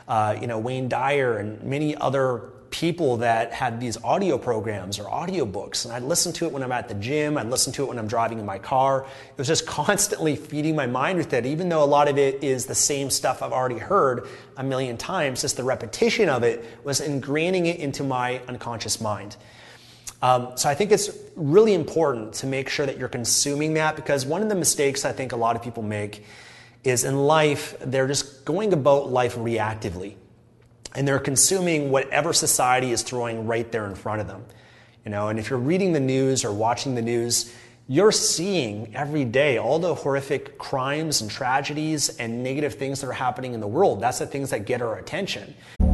uh, 0.06 0.37
you 0.38 0.46
know 0.46 0.58
Wayne 0.58 0.90
Dyer 0.90 1.38
and 1.38 1.62
many 1.62 1.96
other 1.96 2.50
people 2.70 3.18
that 3.18 3.52
had 3.52 3.80
these 3.80 3.96
audio 4.04 4.37
programs 4.37 4.98
or 4.98 5.10
audio 5.10 5.44
books 5.44 5.84
and 5.84 5.94
i'd 5.94 6.02
listen 6.02 6.32
to 6.32 6.44
it 6.44 6.52
when 6.52 6.62
i'm 6.62 6.72
at 6.72 6.88
the 6.88 6.94
gym 6.94 7.38
i'd 7.38 7.46
listen 7.46 7.72
to 7.72 7.82
it 7.82 7.88
when 7.88 7.98
i'm 7.98 8.06
driving 8.06 8.38
in 8.38 8.46
my 8.46 8.58
car. 8.58 9.06
It 9.30 9.38
was 9.38 9.46
just 9.46 9.66
constantly 9.78 10.37
feeding 10.37 10.76
my 10.76 10.87
mind 10.87 11.18
with 11.18 11.32
it. 11.32 11.46
Even 11.46 11.68
though 11.68 11.82
a 11.82 11.87
lot 11.87 12.08
of 12.08 12.18
it 12.18 12.42
is 12.44 12.66
the 12.66 12.75
same 12.75 13.10
stuff 13.10 13.42
i've 13.42 13.52
already 13.52 13.78
heard 13.78 14.28
a 14.56 14.62
million 14.62 14.96
times 14.96 15.40
just 15.42 15.56
the 15.56 15.64
repetition 15.64 16.28
of 16.28 16.42
it 16.42 16.64
was 16.84 17.00
ingraining 17.00 17.66
it 17.66 17.78
into 17.80 18.02
my 18.02 18.40
unconscious 18.48 19.00
mind. 19.00 19.37
Um, 20.20 20.56
so 20.56 20.68
I 20.68 20.75
think 20.75 20.90
it's 20.90 21.10
really 21.37 21.75
important 21.75 22.34
to 22.34 22.46
make 22.46 22.68
sure 22.68 22.84
that 22.84 22.98
you're 22.98 23.08
consuming 23.08 23.75
that 23.75 23.94
because 23.94 24.26
one 24.26 24.42
of 24.42 24.48
the 24.48 24.56
mistakes 24.56 25.04
I 25.04 25.12
think 25.12 25.32
a 25.32 25.37
lot 25.37 25.54
of 25.54 25.62
people 25.62 25.82
make 25.82 26.25
is 26.82 27.04
in 27.04 27.16
life, 27.16 27.76
they're 27.80 28.08
just 28.08 28.44
going 28.44 28.72
about 28.72 29.10
life 29.10 29.37
reactively. 29.37 30.14
And 30.98 31.06
they're 31.06 31.20
consuming 31.20 31.92
whatever 31.92 32.32
society 32.32 32.90
is 32.90 33.02
throwing 33.02 33.46
right 33.46 33.70
there 33.70 33.86
in 33.86 33.94
front 33.94 34.20
of 34.20 34.26
them. 34.26 34.44
You 35.04 35.12
know, 35.12 35.28
and 35.28 35.38
if 35.38 35.48
you're 35.48 35.56
reading 35.60 35.92
the 35.92 36.00
news 36.00 36.44
or 36.44 36.52
watching 36.52 36.96
the 36.96 37.02
news, 37.02 37.54
you're 37.86 38.10
seeing 38.10 38.96
every 38.96 39.24
day 39.24 39.58
all 39.58 39.78
the 39.78 39.94
horrific 39.94 40.58
crimes 40.58 41.20
and 41.20 41.30
tragedies 41.30 42.08
and 42.18 42.42
negative 42.42 42.74
things 42.74 43.00
that 43.00 43.06
are 43.06 43.12
happening 43.12 43.54
in 43.54 43.60
the 43.60 43.68
world. 43.68 44.00
That's 44.00 44.18
the 44.18 44.26
things 44.26 44.50
that 44.50 44.66
get 44.66 44.82
our 44.82 44.98
attention. 44.98 45.54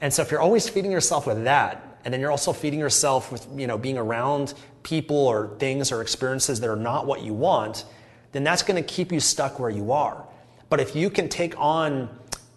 And 0.00 0.12
so 0.12 0.22
if 0.22 0.30
you're 0.30 0.40
always 0.40 0.68
feeding 0.68 0.90
yourself 0.90 1.26
with 1.26 1.44
that, 1.44 1.98
and 2.04 2.14
then 2.14 2.20
you're 2.20 2.30
also 2.30 2.52
feeding 2.52 2.80
yourself 2.80 3.30
with, 3.30 3.46
you 3.54 3.66
know, 3.66 3.76
being 3.76 3.98
around 3.98 4.54
people 4.82 5.16
or 5.16 5.54
things 5.58 5.92
or 5.92 6.00
experiences 6.00 6.60
that 6.60 6.70
are 6.70 6.76
not 6.76 7.06
what 7.06 7.22
you 7.22 7.34
want, 7.34 7.84
then 8.32 8.42
that's 8.44 8.62
going 8.62 8.82
to 8.82 8.88
keep 8.88 9.12
you 9.12 9.20
stuck 9.20 9.58
where 9.58 9.70
you 9.70 9.92
are. 9.92 10.24
But 10.70 10.80
if 10.80 10.96
you 10.96 11.10
can 11.10 11.28
take 11.28 11.58
on 11.58 12.08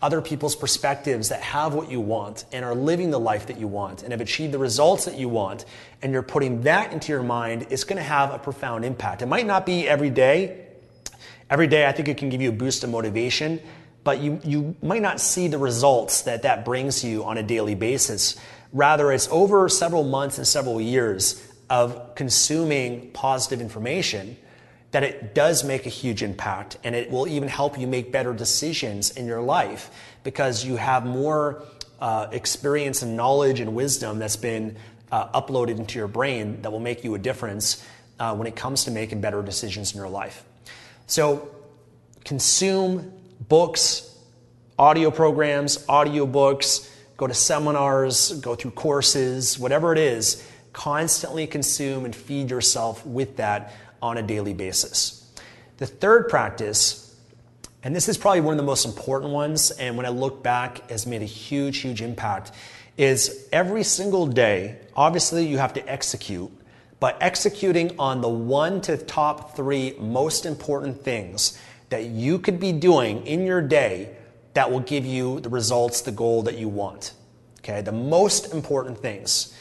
other 0.02 0.22
people's 0.22 0.56
perspectives 0.56 1.30
that 1.30 1.42
have 1.42 1.74
what 1.74 1.90
you 1.90 2.00
want 2.00 2.46
and 2.52 2.64
are 2.64 2.76
living 2.76 3.10
the 3.10 3.20
life 3.20 3.48
that 3.48 3.58
you 3.58 3.68
want 3.68 4.04
and 4.04 4.12
have 4.12 4.22
achieved 4.22 4.54
the 4.54 4.58
results 4.60 5.06
that 5.06 5.18
you 5.18 5.30
want, 5.30 5.66
and 6.02 6.14
you're 6.14 6.22
putting 6.22 6.62
that 6.62 6.92
into 6.94 7.12
your 7.12 7.24
mind, 7.24 7.68
it's 7.70 7.86
going 7.86 7.98
to 7.98 8.04
have 8.04 8.32
a 8.34 8.40
profound 8.40 8.86
impact. 8.86 9.22
It 9.22 9.28
might 9.28 9.46
not 9.46 9.66
be 9.66 9.88
every 9.88 10.10
day. 10.10 10.68
Every 11.50 11.68
day, 11.68 11.86
I 11.86 11.92
think 11.92 12.08
it 12.08 12.18
can 12.18 12.30
give 12.30 12.42
you 12.42 12.50
a 12.50 12.54
boost 12.54 12.84
of 12.84 12.90
motivation, 12.90 13.62
but 14.04 14.20
you, 14.20 14.40
you 14.44 14.76
might 14.82 15.02
not 15.02 15.20
see 15.20 15.48
the 15.48 15.58
results 15.58 16.24
that 16.24 16.44
that 16.44 16.66
brings 16.66 17.04
you 17.04 17.24
on 17.24 17.38
a 17.38 17.44
daily 17.44 17.76
basis. 17.76 18.36
Rather, 18.72 19.12
it's 19.12 19.28
over 19.30 19.70
several 19.70 20.04
months 20.04 20.38
and 20.38 20.48
several 20.48 20.82
years 20.82 21.42
of 21.70 22.16
consuming 22.16 23.12
positive 23.12 23.62
information 23.62 24.38
that 24.92 25.04
it 25.04 25.34
does 25.34 25.64
make 25.64 25.86
a 25.86 25.90
huge 25.90 26.22
impact 26.22 26.78
and 26.84 26.94
it 26.94 27.10
will 27.10 27.28
even 27.28 27.50
help 27.50 27.80
you 27.80 27.88
make 27.88 28.12
better 28.12 28.34
decisions 28.34 29.12
in 29.12 29.26
your 29.26 29.42
life 29.42 29.90
because 30.24 30.64
you 30.64 30.76
have 30.76 31.06
more 31.06 31.64
uh, 32.00 32.28
experience 32.32 33.02
and 33.02 33.18
knowledge 33.18 33.60
and 33.60 33.74
wisdom 33.74 34.20
that's 34.20 34.36
been 34.36 34.76
uh, 35.12 35.42
uploaded 35.42 35.80
into 35.80 35.98
your 35.98 36.08
brain 36.08 36.62
that 36.62 36.72
will 36.72 36.80
make 36.80 37.04
you 37.04 37.16
a 37.16 37.20
difference 37.20 37.86
uh, 38.20 38.36
when 38.36 38.46
it 38.46 38.56
comes 38.56 38.84
to 38.84 38.92
making 38.92 39.22
better 39.22 39.42
decisions 39.42 39.94
in 39.94 39.98
your 39.98 40.10
life. 40.10 40.44
So, 41.08 41.50
consume 42.24 43.12
books, 43.50 44.18
audio 44.78 45.12
programs, 45.12 45.86
audio 45.88 46.26
books, 46.26 46.90
go 47.18 47.28
to 47.28 47.34
seminars, 47.34 48.32
go 48.40 48.56
through 48.56 48.72
courses, 48.72 49.58
whatever 49.60 49.92
it 49.92 50.00
is, 50.00 50.48
constantly 50.72 51.48
consume 51.48 52.06
and 52.06 52.16
feed 52.16 52.50
yourself 52.50 53.06
with 53.06 53.38
that 53.38 53.74
on 54.02 54.18
a 54.18 54.22
daily 54.22 54.54
basis. 54.54 55.32
The 55.78 55.88
third 55.88 56.30
practice, 56.30 57.16
and 57.84 57.96
this 57.96 58.08
is 58.08 58.18
probably 58.18 58.42
one 58.42 58.54
of 58.54 58.58
the 58.58 58.64
most 58.64 58.86
important 58.86 59.32
ones, 59.32 59.72
and 59.72 59.98
when 59.98 60.06
I 60.06 60.10
look 60.10 60.44
back, 60.44 60.90
has 60.90 61.06
made 61.06 61.22
a 61.22 61.26
huge, 61.26 61.80
huge 61.80 62.02
impact, 62.02 62.52
is 62.98 63.48
every 63.52 63.84
single 63.84 64.28
day, 64.28 64.78
obviously 64.96 65.46
you 65.46 65.58
have 65.58 65.74
to 65.74 65.92
execute, 65.92 66.52
but 67.00 67.18
executing 67.20 67.98
on 68.00 68.22
the 68.22 68.30
one 68.30 68.82
to 68.82 68.98
top 68.98 69.56
three 69.56 69.96
most 70.00 70.46
important 70.46 71.04
things 71.04 71.60
that 71.94 72.06
you 72.06 72.40
could 72.40 72.60
be 72.60 72.72
doing 72.72 73.26
in 73.28 73.46
your 73.46 73.62
day 73.62 74.10
that 74.56 74.72
will 74.72 74.80
give 74.80 75.06
you 75.06 75.40
the 75.42 75.50
results, 75.50 76.02
the 76.02 76.12
goal 76.12 76.42
that 76.42 76.58
you 76.58 76.68
want. 76.68 77.14
Okay, 77.60 77.82
the 77.82 77.92
most 77.92 78.52
important 78.52 78.98
things. 78.98 79.56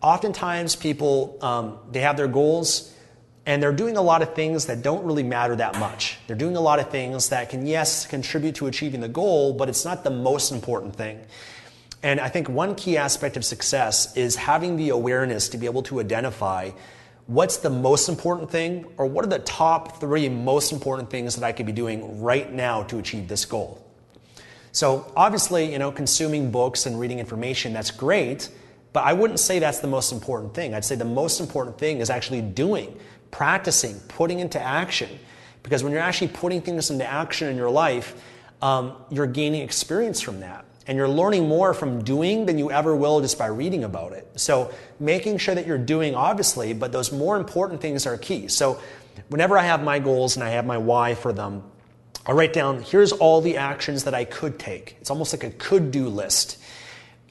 Oftentimes, 0.00 0.76
people 0.76 1.38
um, 1.42 1.78
they 1.92 2.00
have 2.00 2.16
their 2.16 2.26
goals 2.26 2.90
and 3.46 3.62
they're 3.62 3.72
doing 3.72 3.98
a 3.98 4.02
lot 4.02 4.22
of 4.22 4.34
things 4.34 4.66
that 4.66 4.80
don't 4.80 5.04
really 5.04 5.22
matter 5.22 5.54
that 5.56 5.78
much. 5.78 6.16
They're 6.26 6.36
doing 6.36 6.56
a 6.56 6.60
lot 6.60 6.78
of 6.78 6.90
things 6.90 7.28
that 7.28 7.50
can, 7.50 7.66
yes, 7.66 8.06
contribute 8.06 8.54
to 8.56 8.66
achieving 8.66 9.00
the 9.00 9.08
goal, 9.08 9.52
but 9.52 9.68
it's 9.68 9.84
not 9.84 10.02
the 10.02 10.10
most 10.10 10.50
important 10.50 10.96
thing. 10.96 11.20
And 12.02 12.18
I 12.18 12.30
think 12.30 12.48
one 12.48 12.74
key 12.74 12.96
aspect 12.96 13.36
of 13.36 13.44
success 13.44 14.16
is 14.16 14.36
having 14.36 14.76
the 14.76 14.88
awareness 14.88 15.50
to 15.50 15.58
be 15.58 15.66
able 15.66 15.82
to 15.84 16.00
identify 16.00 16.70
what's 17.26 17.58
the 17.58 17.70
most 17.70 18.08
important 18.08 18.50
thing 18.50 18.86
or 18.96 19.06
what 19.06 19.24
are 19.24 19.28
the 19.28 19.38
top 19.40 20.00
three 20.00 20.28
most 20.28 20.72
important 20.72 21.10
things 21.10 21.34
that 21.36 21.44
I 21.44 21.52
could 21.52 21.66
be 21.66 21.72
doing 21.72 22.20
right 22.20 22.52
now 22.52 22.82
to 22.84 22.98
achieve 22.98 23.28
this 23.28 23.44
goal. 23.44 23.80
So 24.72 25.10
obviously, 25.16 25.70
you 25.72 25.78
know, 25.78 25.90
consuming 25.90 26.50
books 26.50 26.86
and 26.86 26.98
reading 26.98 27.20
information, 27.20 27.72
that's 27.72 27.90
great, 27.90 28.50
but 28.92 29.04
I 29.04 29.12
wouldn't 29.12 29.40
say 29.40 29.58
that's 29.58 29.78
the 29.78 29.88
most 29.88 30.12
important 30.12 30.54
thing. 30.54 30.74
I'd 30.74 30.84
say 30.84 30.96
the 30.96 31.04
most 31.04 31.40
important 31.40 31.78
thing 31.78 31.98
is 31.98 32.10
actually 32.10 32.42
doing, 32.42 32.98
practicing, 33.30 33.98
putting 34.08 34.40
into 34.40 34.60
action. 34.60 35.08
Because 35.62 35.82
when 35.82 35.92
you're 35.92 36.02
actually 36.02 36.28
putting 36.28 36.60
things 36.60 36.90
into 36.90 37.06
action 37.06 37.48
in 37.48 37.56
your 37.56 37.70
life, 37.70 38.20
um, 38.60 38.96
you're 39.10 39.26
gaining 39.26 39.62
experience 39.62 40.20
from 40.20 40.40
that. 40.40 40.64
And 40.86 40.98
you're 40.98 41.08
learning 41.08 41.48
more 41.48 41.72
from 41.72 42.04
doing 42.04 42.46
than 42.46 42.58
you 42.58 42.70
ever 42.70 42.94
will 42.94 43.20
just 43.20 43.38
by 43.38 43.46
reading 43.46 43.84
about 43.84 44.12
it. 44.12 44.28
So, 44.36 44.72
making 45.00 45.38
sure 45.38 45.54
that 45.54 45.66
you're 45.66 45.78
doing, 45.78 46.14
obviously, 46.14 46.74
but 46.74 46.92
those 46.92 47.10
more 47.10 47.36
important 47.36 47.80
things 47.80 48.06
are 48.06 48.18
key. 48.18 48.48
So, 48.48 48.80
whenever 49.28 49.56
I 49.56 49.62
have 49.62 49.82
my 49.82 49.98
goals 49.98 50.36
and 50.36 50.44
I 50.44 50.50
have 50.50 50.66
my 50.66 50.76
why 50.76 51.14
for 51.14 51.32
them, 51.32 51.62
I 52.26 52.32
write 52.32 52.52
down 52.52 52.82
here's 52.82 53.12
all 53.12 53.40
the 53.40 53.56
actions 53.56 54.04
that 54.04 54.14
I 54.14 54.24
could 54.24 54.58
take. 54.58 54.96
It's 55.00 55.10
almost 55.10 55.32
like 55.32 55.44
a 55.44 55.50
could 55.50 55.90
do 55.90 56.08
list. 56.08 56.58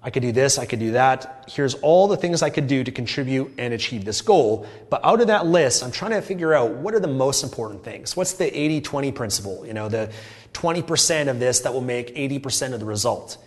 I 0.06 0.10
could 0.10 0.22
do 0.22 0.34
this, 0.34 0.58
I 0.58 0.66
could 0.66 0.80
do 0.80 0.92
that. 0.92 1.46
Here's 1.48 1.76
all 1.76 2.10
the 2.10 2.18
things 2.18 2.42
I 2.42 2.50
could 2.50 2.68
do 2.68 2.84
to 2.84 2.92
contribute 2.92 3.54
and 3.58 3.74
achieve 3.74 4.04
this 4.04 4.22
goal. 4.22 4.68
But 4.90 5.04
out 5.06 5.22
of 5.22 5.28
that 5.28 5.46
list, 5.46 5.82
I'm 5.82 5.92
trying 5.92 6.12
to 6.12 6.22
figure 6.22 6.54
out 6.54 6.72
what 6.72 6.94
are 6.94 7.00
the 7.00 7.08
most 7.08 7.42
important 7.42 7.86
things. 7.86 8.18
What's 8.18 8.34
the 8.34 8.46
80 8.58 8.82
20 8.82 9.12
principle? 9.14 9.66
You 9.66 9.74
know, 9.74 9.88
the 9.88 10.12
20% 10.52 11.30
of 11.30 11.40
this 11.40 11.62
that 11.62 11.74
will 11.74 11.82
make 11.82 12.14
80% 12.16 12.74
of 12.74 12.82
the 12.82 12.86
result. 12.86 13.38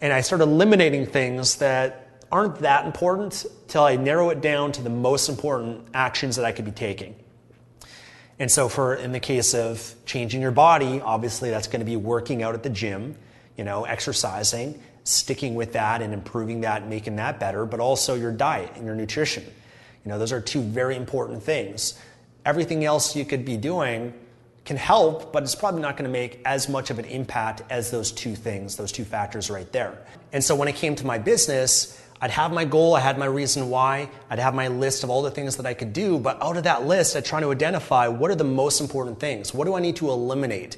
And 0.00 0.12
I 0.12 0.20
start 0.20 0.40
eliminating 0.40 1.04
things 1.04 1.56
that 1.56 2.22
aren't 2.30 2.60
that 2.60 2.86
important 2.86 3.44
till 3.66 3.82
I 3.82 3.96
narrow 3.96 4.30
it 4.30 4.40
down 4.40 4.70
to 4.72 4.82
the 4.82 4.90
most 4.90 5.28
important 5.28 5.88
actions 5.94 6.36
that 6.36 6.44
I 6.44 6.52
could 6.52 6.64
be 6.64 6.70
taking. 6.70 7.16
And 8.38 8.48
so 8.48 8.68
for 8.68 8.94
in 8.94 9.10
the 9.10 9.18
case 9.18 9.52
of 9.52 9.96
changing 10.06 10.40
your 10.40 10.52
body, 10.52 11.00
obviously 11.00 11.50
that's 11.50 11.66
going 11.66 11.80
to 11.80 11.86
be 11.86 11.96
working 11.96 12.44
out 12.44 12.54
at 12.54 12.62
the 12.62 12.70
gym, 12.70 13.16
you 13.56 13.64
know, 13.64 13.84
exercising 13.84 14.80
sticking 15.08 15.54
with 15.54 15.72
that 15.72 16.02
and 16.02 16.12
improving 16.12 16.60
that 16.62 16.82
and 16.82 16.90
making 16.90 17.16
that 17.16 17.40
better, 17.40 17.64
but 17.64 17.80
also 17.80 18.14
your 18.14 18.32
diet 18.32 18.70
and 18.76 18.84
your 18.84 18.94
nutrition. 18.94 19.44
You 20.04 20.10
know, 20.10 20.18
those 20.18 20.32
are 20.32 20.40
two 20.40 20.62
very 20.62 20.96
important 20.96 21.42
things. 21.42 21.98
Everything 22.44 22.84
else 22.84 23.16
you 23.16 23.24
could 23.24 23.44
be 23.44 23.56
doing 23.56 24.14
can 24.64 24.76
help, 24.76 25.32
but 25.32 25.42
it's 25.42 25.54
probably 25.54 25.80
not 25.80 25.96
going 25.96 26.04
to 26.04 26.10
make 26.10 26.40
as 26.44 26.68
much 26.68 26.90
of 26.90 26.98
an 26.98 27.06
impact 27.06 27.62
as 27.70 27.90
those 27.90 28.12
two 28.12 28.34
things, 28.34 28.76
those 28.76 28.92
two 28.92 29.04
factors 29.04 29.50
right 29.50 29.72
there. 29.72 29.98
And 30.32 30.44
so 30.44 30.54
when 30.54 30.68
it 30.68 30.76
came 30.76 30.94
to 30.96 31.06
my 31.06 31.18
business, 31.18 32.02
I'd 32.20 32.30
have 32.30 32.52
my 32.52 32.64
goal, 32.64 32.94
I 32.94 33.00
had 33.00 33.16
my 33.16 33.26
reason 33.26 33.70
why, 33.70 34.10
I'd 34.28 34.38
have 34.40 34.54
my 34.54 34.68
list 34.68 35.04
of 35.04 35.10
all 35.10 35.22
the 35.22 35.30
things 35.30 35.56
that 35.56 35.66
I 35.66 35.72
could 35.72 35.92
do, 35.92 36.18
but 36.18 36.42
out 36.42 36.56
of 36.56 36.64
that 36.64 36.84
list, 36.84 37.16
I'd 37.16 37.24
try 37.24 37.40
to 37.40 37.50
identify 37.50 38.08
what 38.08 38.30
are 38.30 38.34
the 38.34 38.44
most 38.44 38.80
important 38.80 39.20
things? 39.20 39.54
What 39.54 39.66
do 39.66 39.74
I 39.74 39.80
need 39.80 39.96
to 39.96 40.10
eliminate? 40.10 40.76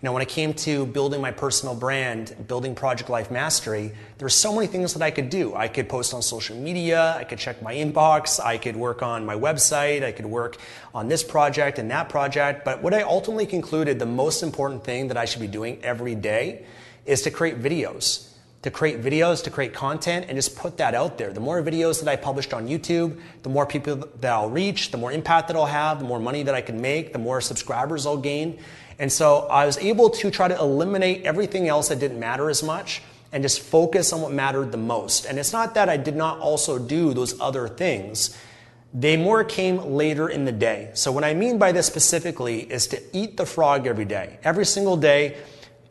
Know, 0.00 0.12
when 0.12 0.22
it 0.22 0.28
came 0.28 0.54
to 0.54 0.86
building 0.86 1.20
my 1.20 1.32
personal 1.32 1.74
brand, 1.74 2.46
building 2.46 2.76
Project 2.76 3.10
Life 3.10 3.32
Mastery, 3.32 3.88
there 3.88 4.24
were 4.24 4.28
so 4.28 4.54
many 4.54 4.68
things 4.68 4.94
that 4.94 5.02
I 5.02 5.10
could 5.10 5.28
do. 5.28 5.56
I 5.56 5.66
could 5.66 5.88
post 5.88 6.14
on 6.14 6.22
social 6.22 6.56
media, 6.56 7.16
I 7.16 7.24
could 7.24 7.40
check 7.40 7.60
my 7.62 7.74
inbox, 7.74 8.38
I 8.38 8.58
could 8.58 8.76
work 8.76 9.02
on 9.02 9.26
my 9.26 9.34
website, 9.34 10.04
I 10.04 10.12
could 10.12 10.26
work 10.26 10.58
on 10.94 11.08
this 11.08 11.24
project 11.24 11.80
and 11.80 11.90
that 11.90 12.08
project. 12.10 12.64
But 12.64 12.80
what 12.80 12.94
I 12.94 13.02
ultimately 13.02 13.46
concluded 13.46 13.98
the 13.98 14.06
most 14.06 14.44
important 14.44 14.84
thing 14.84 15.08
that 15.08 15.16
I 15.16 15.24
should 15.24 15.40
be 15.40 15.48
doing 15.48 15.82
every 15.82 16.14
day 16.14 16.64
is 17.04 17.22
to 17.22 17.32
create 17.32 17.60
videos 17.60 18.37
to 18.62 18.70
create 18.70 19.00
videos, 19.00 19.44
to 19.44 19.50
create 19.50 19.72
content, 19.72 20.26
and 20.28 20.36
just 20.36 20.56
put 20.56 20.78
that 20.78 20.94
out 20.94 21.16
there. 21.16 21.32
The 21.32 21.40
more 21.40 21.62
videos 21.62 22.02
that 22.02 22.08
I 22.08 22.16
published 22.16 22.52
on 22.52 22.66
YouTube, 22.66 23.20
the 23.42 23.48
more 23.48 23.66
people 23.66 23.96
that 24.20 24.32
I'll 24.32 24.50
reach, 24.50 24.90
the 24.90 24.98
more 24.98 25.12
impact 25.12 25.48
that 25.48 25.56
I'll 25.56 25.66
have, 25.66 26.00
the 26.00 26.04
more 26.04 26.18
money 26.18 26.42
that 26.42 26.54
I 26.54 26.60
can 26.60 26.80
make, 26.80 27.12
the 27.12 27.18
more 27.20 27.40
subscribers 27.40 28.04
I'll 28.04 28.16
gain. 28.16 28.58
And 28.98 29.12
so 29.12 29.46
I 29.48 29.64
was 29.64 29.78
able 29.78 30.10
to 30.10 30.30
try 30.30 30.48
to 30.48 30.58
eliminate 30.58 31.22
everything 31.22 31.68
else 31.68 31.88
that 31.88 32.00
didn't 32.00 32.18
matter 32.18 32.50
as 32.50 32.62
much 32.62 33.00
and 33.30 33.44
just 33.44 33.60
focus 33.60 34.12
on 34.12 34.22
what 34.22 34.32
mattered 34.32 34.72
the 34.72 34.78
most. 34.78 35.26
And 35.26 35.38
it's 35.38 35.52
not 35.52 35.74
that 35.74 35.88
I 35.88 35.96
did 35.96 36.16
not 36.16 36.38
also 36.40 36.78
do 36.78 37.14
those 37.14 37.38
other 37.40 37.68
things. 37.68 38.36
They 38.92 39.16
more 39.16 39.44
came 39.44 39.78
later 39.92 40.28
in 40.28 40.46
the 40.46 40.52
day. 40.52 40.90
So 40.94 41.12
what 41.12 41.22
I 41.22 41.34
mean 41.34 41.58
by 41.58 41.72
this 41.72 41.86
specifically 41.86 42.60
is 42.60 42.86
to 42.88 43.00
eat 43.12 43.36
the 43.36 43.46
frog 43.46 43.86
every 43.86 44.06
day. 44.06 44.38
Every 44.42 44.64
single 44.64 44.96
day, 44.96 45.36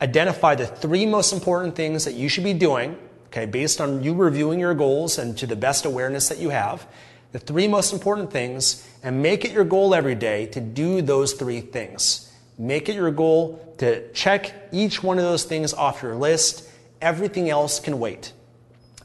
identify 0.00 0.54
the 0.54 0.66
three 0.66 1.06
most 1.06 1.32
important 1.32 1.74
things 1.74 2.04
that 2.04 2.14
you 2.14 2.28
should 2.28 2.44
be 2.44 2.54
doing, 2.54 2.96
okay, 3.26 3.46
based 3.46 3.80
on 3.80 4.02
you 4.02 4.14
reviewing 4.14 4.60
your 4.60 4.74
goals 4.74 5.18
and 5.18 5.36
to 5.38 5.46
the 5.46 5.56
best 5.56 5.84
awareness 5.84 6.28
that 6.28 6.38
you 6.38 6.50
have. 6.50 6.86
The 7.32 7.38
three 7.38 7.68
most 7.68 7.92
important 7.92 8.30
things, 8.30 8.88
and 9.02 9.22
make 9.22 9.44
it 9.44 9.50
your 9.50 9.64
goal 9.64 9.94
every 9.94 10.14
day 10.14 10.46
to 10.46 10.60
do 10.60 11.02
those 11.02 11.34
three 11.34 11.60
things. 11.60 12.32
Make 12.56 12.88
it 12.88 12.94
your 12.94 13.10
goal 13.10 13.74
to 13.78 14.10
check 14.12 14.54
each 14.72 15.02
one 15.02 15.18
of 15.18 15.24
those 15.24 15.44
things 15.44 15.74
off 15.74 16.02
your 16.02 16.16
list. 16.16 16.68
Everything 17.02 17.50
else 17.50 17.80
can 17.80 18.00
wait. 18.00 18.32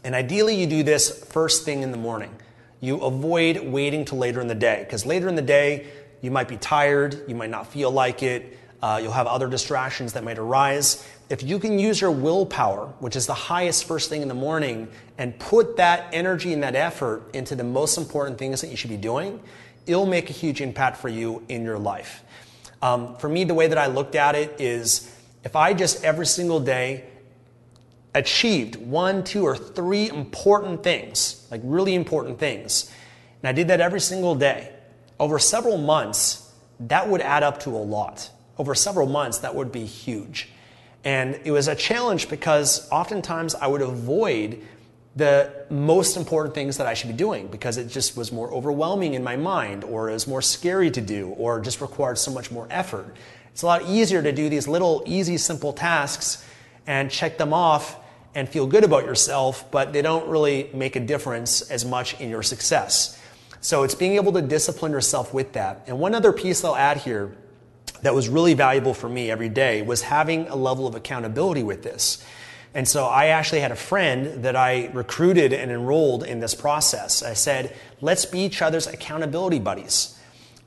And 0.06 0.15
ideally, 0.15 0.56
you 0.56 0.67
do 0.67 0.84
this 0.84 1.25
first 1.25 1.65
thing 1.65 1.82
in 1.82 1.91
the 1.91 1.97
morning. 1.97 2.34
You 2.79 2.99
avoid 3.01 3.60
waiting 3.60 4.06
till 4.06 4.17
later 4.17 4.41
in 4.41 4.47
the 4.47 4.56
day, 4.56 4.84
because 4.86 5.06
later 5.06 5.27
in 5.27 5.36
the 5.36 5.41
day, 5.41 5.88
you 6.21 6.32
might 6.32 6.47
be 6.47 6.58
tired, 6.58 7.23
you 7.27 7.36
might 7.36 7.49
not 7.49 7.67
feel 7.67 7.91
like 7.91 8.23
it, 8.23 8.58
uh, 8.84 9.00
you'll 9.02 9.13
have 9.13 9.28
other 9.28 9.48
distractions 9.48 10.12
that 10.12 10.26
might 10.26 10.38
arise. 10.38 11.08
If 11.30 11.41
you 11.41 11.58
can 11.58 11.80
use 11.80 12.02
your 12.02 12.12
willpower, 12.12 12.88
which 13.00 13.15
is 13.15 13.26
the 13.26 13.34
highest 13.34 13.86
first 13.86 14.10
thing 14.10 14.22
in 14.22 14.28
the 14.28 14.34
morning, 14.34 14.89
and 15.17 15.39
put 15.39 15.78
that 15.78 16.10
energy 16.12 16.52
and 16.52 16.62
that 16.63 16.76
effort 16.76 17.34
into 17.34 17.56
the 17.56 17.63
most 17.63 17.98
important 17.98 18.38
things 18.38 18.60
that 18.60 18.67
you 18.67 18.76
should 18.76 18.89
be 18.89 18.98
doing, 18.98 19.39
it'll 19.88 20.06
make 20.06 20.30
a 20.30 20.34
huge 20.34 20.60
impact 20.60 20.98
for 20.98 21.08
you 21.08 21.41
in 21.48 21.63
your 21.63 21.80
life. 21.80 22.26
Um, 22.82 23.15
for 23.15 23.30
me, 23.30 23.46
the 23.46 23.54
way 23.54 23.67
that 23.67 23.78
I 23.78 23.88
looked 23.88 24.15
at 24.15 24.36
it 24.36 24.60
is 24.60 25.10
if 25.46 25.56
I 25.56 25.74
just 25.74 26.04
every 26.04 26.26
single 26.26 26.60
day 26.60 27.06
achieved 28.13 28.76
one, 28.76 29.24
two, 29.24 29.46
or 29.46 29.56
three 29.56 30.10
important 30.10 30.84
things, 30.84 31.48
like 31.50 31.62
really 31.63 31.96
important 31.96 32.38
things, 32.38 32.91
and 33.41 33.48
I 33.48 33.54
did 33.54 33.69
that 33.69 33.80
every 33.80 34.02
single 34.02 34.36
day, 34.36 34.74
over 35.22 35.39
several 35.39 35.78
months, 35.78 36.52
that 36.82 37.08
would 37.08 37.22
add 37.22 37.43
up 37.43 37.62
to 37.62 37.69
a 37.69 37.80
lot. 37.80 38.30
Over 38.58 38.76
several 38.76 39.08
months, 39.08 39.39
that 39.39 39.56
would 39.56 39.72
be 39.72 39.86
huge. 39.86 40.50
And 41.04 41.39
it 41.44 41.52
was 41.52 41.68
a 41.68 41.76
challenge 41.76 42.30
because 42.30 42.89
oftentimes 42.92 43.56
I 43.56 43.68
would 43.68 43.82
avoid 43.82 44.62
the 45.16 45.66
most 45.70 46.18
important 46.18 46.56
things 46.56 46.78
that 46.78 46.88
I 46.88 46.94
should 46.94 47.10
be 47.10 47.16
doing 47.16 47.48
because 47.48 47.78
it 47.78 47.88
just 47.88 48.18
was 48.18 48.32
more 48.32 48.52
overwhelming 48.52 49.13
in 49.13 49.24
my 49.24 49.36
mind 49.36 49.84
or 49.84 50.10
it 50.10 50.13
was 50.13 50.28
more 50.28 50.42
scary 50.42 50.89
to 50.92 51.02
do 51.02 51.30
or 51.30 51.60
just 51.60 51.82
required 51.82 52.18
so 52.18 52.32
much 52.32 52.52
more 52.52 52.68
effort. 52.70 53.16
It's 53.52 53.62
a 53.62 53.68
lot 53.68 53.84
easier 53.84 54.24
to 54.24 54.32
do 54.32 54.50
these 54.50 54.68
little 54.68 55.04
easy 55.06 55.38
simple 55.38 55.74
tasks 55.74 56.44
and 56.88 57.12
check 57.12 57.38
them 57.38 57.54
off 57.54 57.98
and 58.34 58.50
feel 58.50 58.66
good 58.66 58.84
about 58.84 59.06
yourself, 59.06 59.70
but 59.70 59.94
they 59.94 60.02
don't 60.02 60.28
really 60.28 60.70
make 60.74 60.96
a 60.96 61.00
difference 61.00 61.62
as 61.70 61.86
much 61.86 62.20
in 62.20 62.30
your 62.30 62.42
success. 62.42 63.20
So 63.62 63.84
it's 63.84 63.94
being 63.94 64.16
able 64.16 64.34
to 64.34 64.42
discipline 64.42 64.92
yourself 64.92 65.34
with 65.34 65.54
that. 65.54 65.84
And 65.86 66.00
one 66.00 66.16
other 66.16 66.34
piece 66.34 66.63
I'll 66.63 66.76
add 66.76 66.98
here 66.98 67.36
that 68.04 68.13
was 68.13 68.30
really 68.30 68.54
valuable 68.54 68.94
for 68.94 69.10
me 69.10 69.32
every 69.32 69.50
day 69.50 69.82
was 69.82 70.04
having 70.04 70.48
a 70.48 70.56
level 70.56 70.86
of 70.86 70.96
accountability 70.96 71.63
with 71.63 71.84
this. 71.84 72.24
And 72.76 72.88
so 72.88 73.06
I 73.06 73.28
actually 73.28 73.62
had 73.62 73.72
a 73.72 73.76
friend 73.76 74.44
that 74.44 74.56
I 74.56 74.89
recruited 74.94 75.54
and 75.54 75.72
enrolled 75.72 76.24
in 76.24 76.39
this 76.39 76.56
process. 76.56 77.24
I 77.24 77.34
said, 77.34 77.76
let's 78.02 78.26
be 78.26 78.39
each 78.39 78.62
other's 78.62 78.88
accountability 78.88 79.60
buddies. 79.60 80.18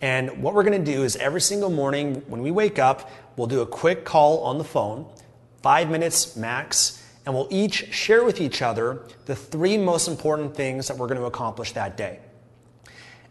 And 0.01 0.43
what 0.43 0.55
we're 0.55 0.63
going 0.63 0.85
to 0.85 0.93
do 0.93 1.03
is 1.03 1.17
every 1.17 1.41
single 1.41 1.71
morning 1.71 2.23
when 2.29 2.43
we 2.43 2.51
wake 2.51 2.79
up, 2.79 3.11
we'll 3.37 3.47
do 3.47 3.61
a 3.61 3.67
quick 3.67 4.05
call 4.05 4.41
on 4.45 4.59
the 4.59 4.65
phone, 4.65 5.07
five 5.63 5.91
minutes 5.91 6.37
max, 6.37 7.03
and 7.25 7.35
we'll 7.35 7.49
each 7.51 7.93
share 7.93 8.25
with 8.25 8.41
each 8.41 8.63
other 8.63 9.03
the 9.25 9.35
three 9.35 9.77
most 9.77 10.07
important 10.07 10.55
things 10.55 10.89
that 10.89 10.97
we're 10.97 11.09
going 11.09 11.21
to 11.21 11.27
accomplish 11.27 11.73
that 11.73 11.97
day. 11.97 12.21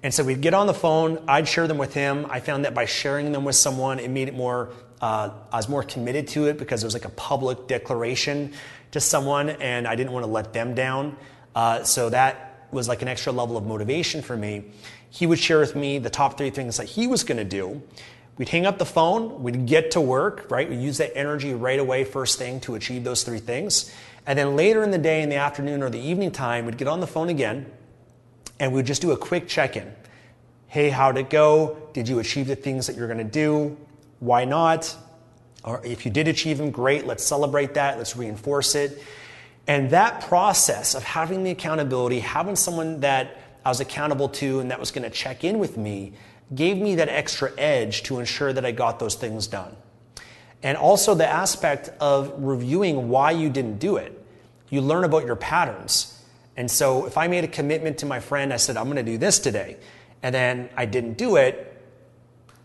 And 0.06 0.13
so 0.13 0.24
we'd 0.24 0.41
get 0.41 0.54
on 0.54 0.68
the 0.68 0.74
phone, 0.76 1.18
I'd 1.28 1.48
share 1.48 1.68
them 1.68 1.80
with 1.80 1.96
him. 1.96 2.28
I 2.30 2.39
found 2.39 2.65
that 2.65 2.76
by 2.76 2.86
sharing 2.86 3.32
them 3.32 3.44
with 3.44 3.56
someone, 3.56 3.98
it 3.98 4.12
made 4.12 4.28
it 4.28 4.36
more 4.36 4.70
uh, 5.02 5.32
I 5.52 5.56
was 5.56 5.68
more 5.68 5.82
committed 5.82 6.28
to 6.30 6.46
it 6.46 6.60
because 6.60 6.84
it 6.84 6.86
was 6.86 6.94
like 6.94 7.06
a 7.06 7.10
public 7.10 7.68
declaration 7.68 8.54
to 8.91 9.00
someone, 9.00 9.50
and 9.50 9.88
I 9.88 9.96
didn't 9.96 10.12
want 10.12 10.24
to 10.26 10.32
let 10.32 10.54
them 10.54 10.76
down. 10.76 11.18
Uh, 11.56 11.82
so 11.82 12.12
that 12.12 12.68
was 12.70 12.88
like 12.88 13.02
an 13.02 13.08
extra 13.08 13.32
level 13.32 13.58
of 13.58 13.65
motivation 13.65 14.22
for 14.22 14.38
me. 14.38 14.65
He 15.10 15.26
would 15.26 15.39
share 15.39 15.58
with 15.58 15.76
me 15.76 15.98
the 15.98 16.12
top 16.12 16.38
three 16.38 16.52
things 16.52 16.78
that 16.78 16.86
he 16.86 17.08
was 17.08 17.24
going 17.24 17.39
to 17.39 17.44
do. 17.44 17.82
We'd 18.38 18.50
hang 18.50 18.68
up 18.68 18.78
the 18.78 18.86
phone, 18.86 19.41
we'd 19.41 19.65
get 19.65 19.89
to 19.91 20.02
work, 20.02 20.52
right? 20.52 20.70
We'd 20.70 20.82
use 20.82 21.00
that 21.00 21.18
energy 21.18 21.56
right 21.56 21.80
away, 21.80 22.04
first 22.04 22.38
thing, 22.38 22.60
to 22.60 22.76
achieve 22.76 23.04
those 23.04 23.24
three 23.24 23.39
things. 23.39 23.91
And 24.28 24.38
then 24.38 24.56
later 24.56 24.84
in 24.84 24.91
the 24.91 25.00
day, 25.00 25.24
in 25.24 25.30
the 25.30 25.38
afternoon 25.38 25.82
or 25.82 25.89
the 25.89 26.00
evening 26.00 26.30
time, 26.30 26.68
we'd 26.68 26.78
get 26.78 26.88
on 26.88 27.00
the 27.00 27.08
phone 27.08 27.30
again 27.30 27.65
and 28.60 28.74
we'd 28.74 28.86
just 28.86 29.02
do 29.02 29.12
a 29.12 29.18
quick 29.18 29.48
check 29.48 29.76
in. 29.76 29.94
Hey, 30.68 30.89
how'd 30.89 31.18
it 31.18 31.30
go? 31.30 31.78
Did 31.94 32.08
you 32.08 32.20
achieve 32.20 32.48
the 32.48 32.56
things 32.56 32.88
that 32.88 32.96
you're 32.96 33.08
to 33.08 33.24
do? 33.24 33.78
Why 34.20 34.46
not? 34.46 34.96
Or 35.63 35.84
if 35.86 36.06
you 36.06 36.12
did 36.12 36.28
achieve 36.28 36.58
them, 36.58 36.72
great, 36.72 37.08
let's 37.08 37.24
celebrate 37.24 37.74
that, 37.74 37.98
let's 37.98 38.15
reinforce 38.15 38.76
it. 38.76 39.02
And 39.68 39.89
that 39.89 40.22
process 40.22 40.94
of 40.94 41.04
having 41.04 41.44
the 41.44 41.52
accountability, 41.52 42.20
having 42.20 42.56
someone 42.56 43.00
that 43.00 43.41
I 43.65 43.70
was 43.70 43.80
accountable 43.80 44.30
to 44.30 44.60
and 44.60 44.70
that 44.70 44.80
was 44.80 44.91
to 44.91 45.10
check 45.10 45.44
in 45.44 45.58
with 45.58 45.76
me, 45.76 46.13
gave 46.54 46.78
me 46.78 46.96
that 46.96 47.10
extra 47.10 47.52
edge 47.58 48.04
to 48.04 48.20
ensure 48.20 48.54
that 48.54 48.63
I 48.65 48.72
got 48.72 49.00
those 49.00 49.15
things 49.15 49.48
done. 49.48 49.76
And 50.62 50.78
also 50.78 51.15
the 51.15 51.28
aspect 51.28 51.89
of 52.00 52.34
reviewing 52.38 53.10
why 53.10 53.32
you 53.32 53.50
didn't 53.50 53.80
do 53.80 53.98
it. 53.98 54.24
You 54.70 54.82
learn 54.82 55.04
about 55.04 55.26
your 55.26 55.36
patterns. 55.36 56.14
And 56.58 56.70
so 56.70 57.06
if 57.06 57.18
I 57.18 57.28
made 57.28 57.44
a 57.44 57.48
commitment 57.48 57.98
to 58.00 58.06
my 58.06 58.20
friend, 58.20 58.54
I 58.54 58.58
said, 58.58 58.78
I'm 58.78 58.86
going 58.86 58.98
to 58.98 59.04
do 59.04 59.18
this 59.18 59.39
today, 59.39 59.78
and 60.24 60.34
then 60.34 60.70
I 60.76 60.86
didn't 60.86 61.18
do 61.18 61.36
it, 61.36 61.72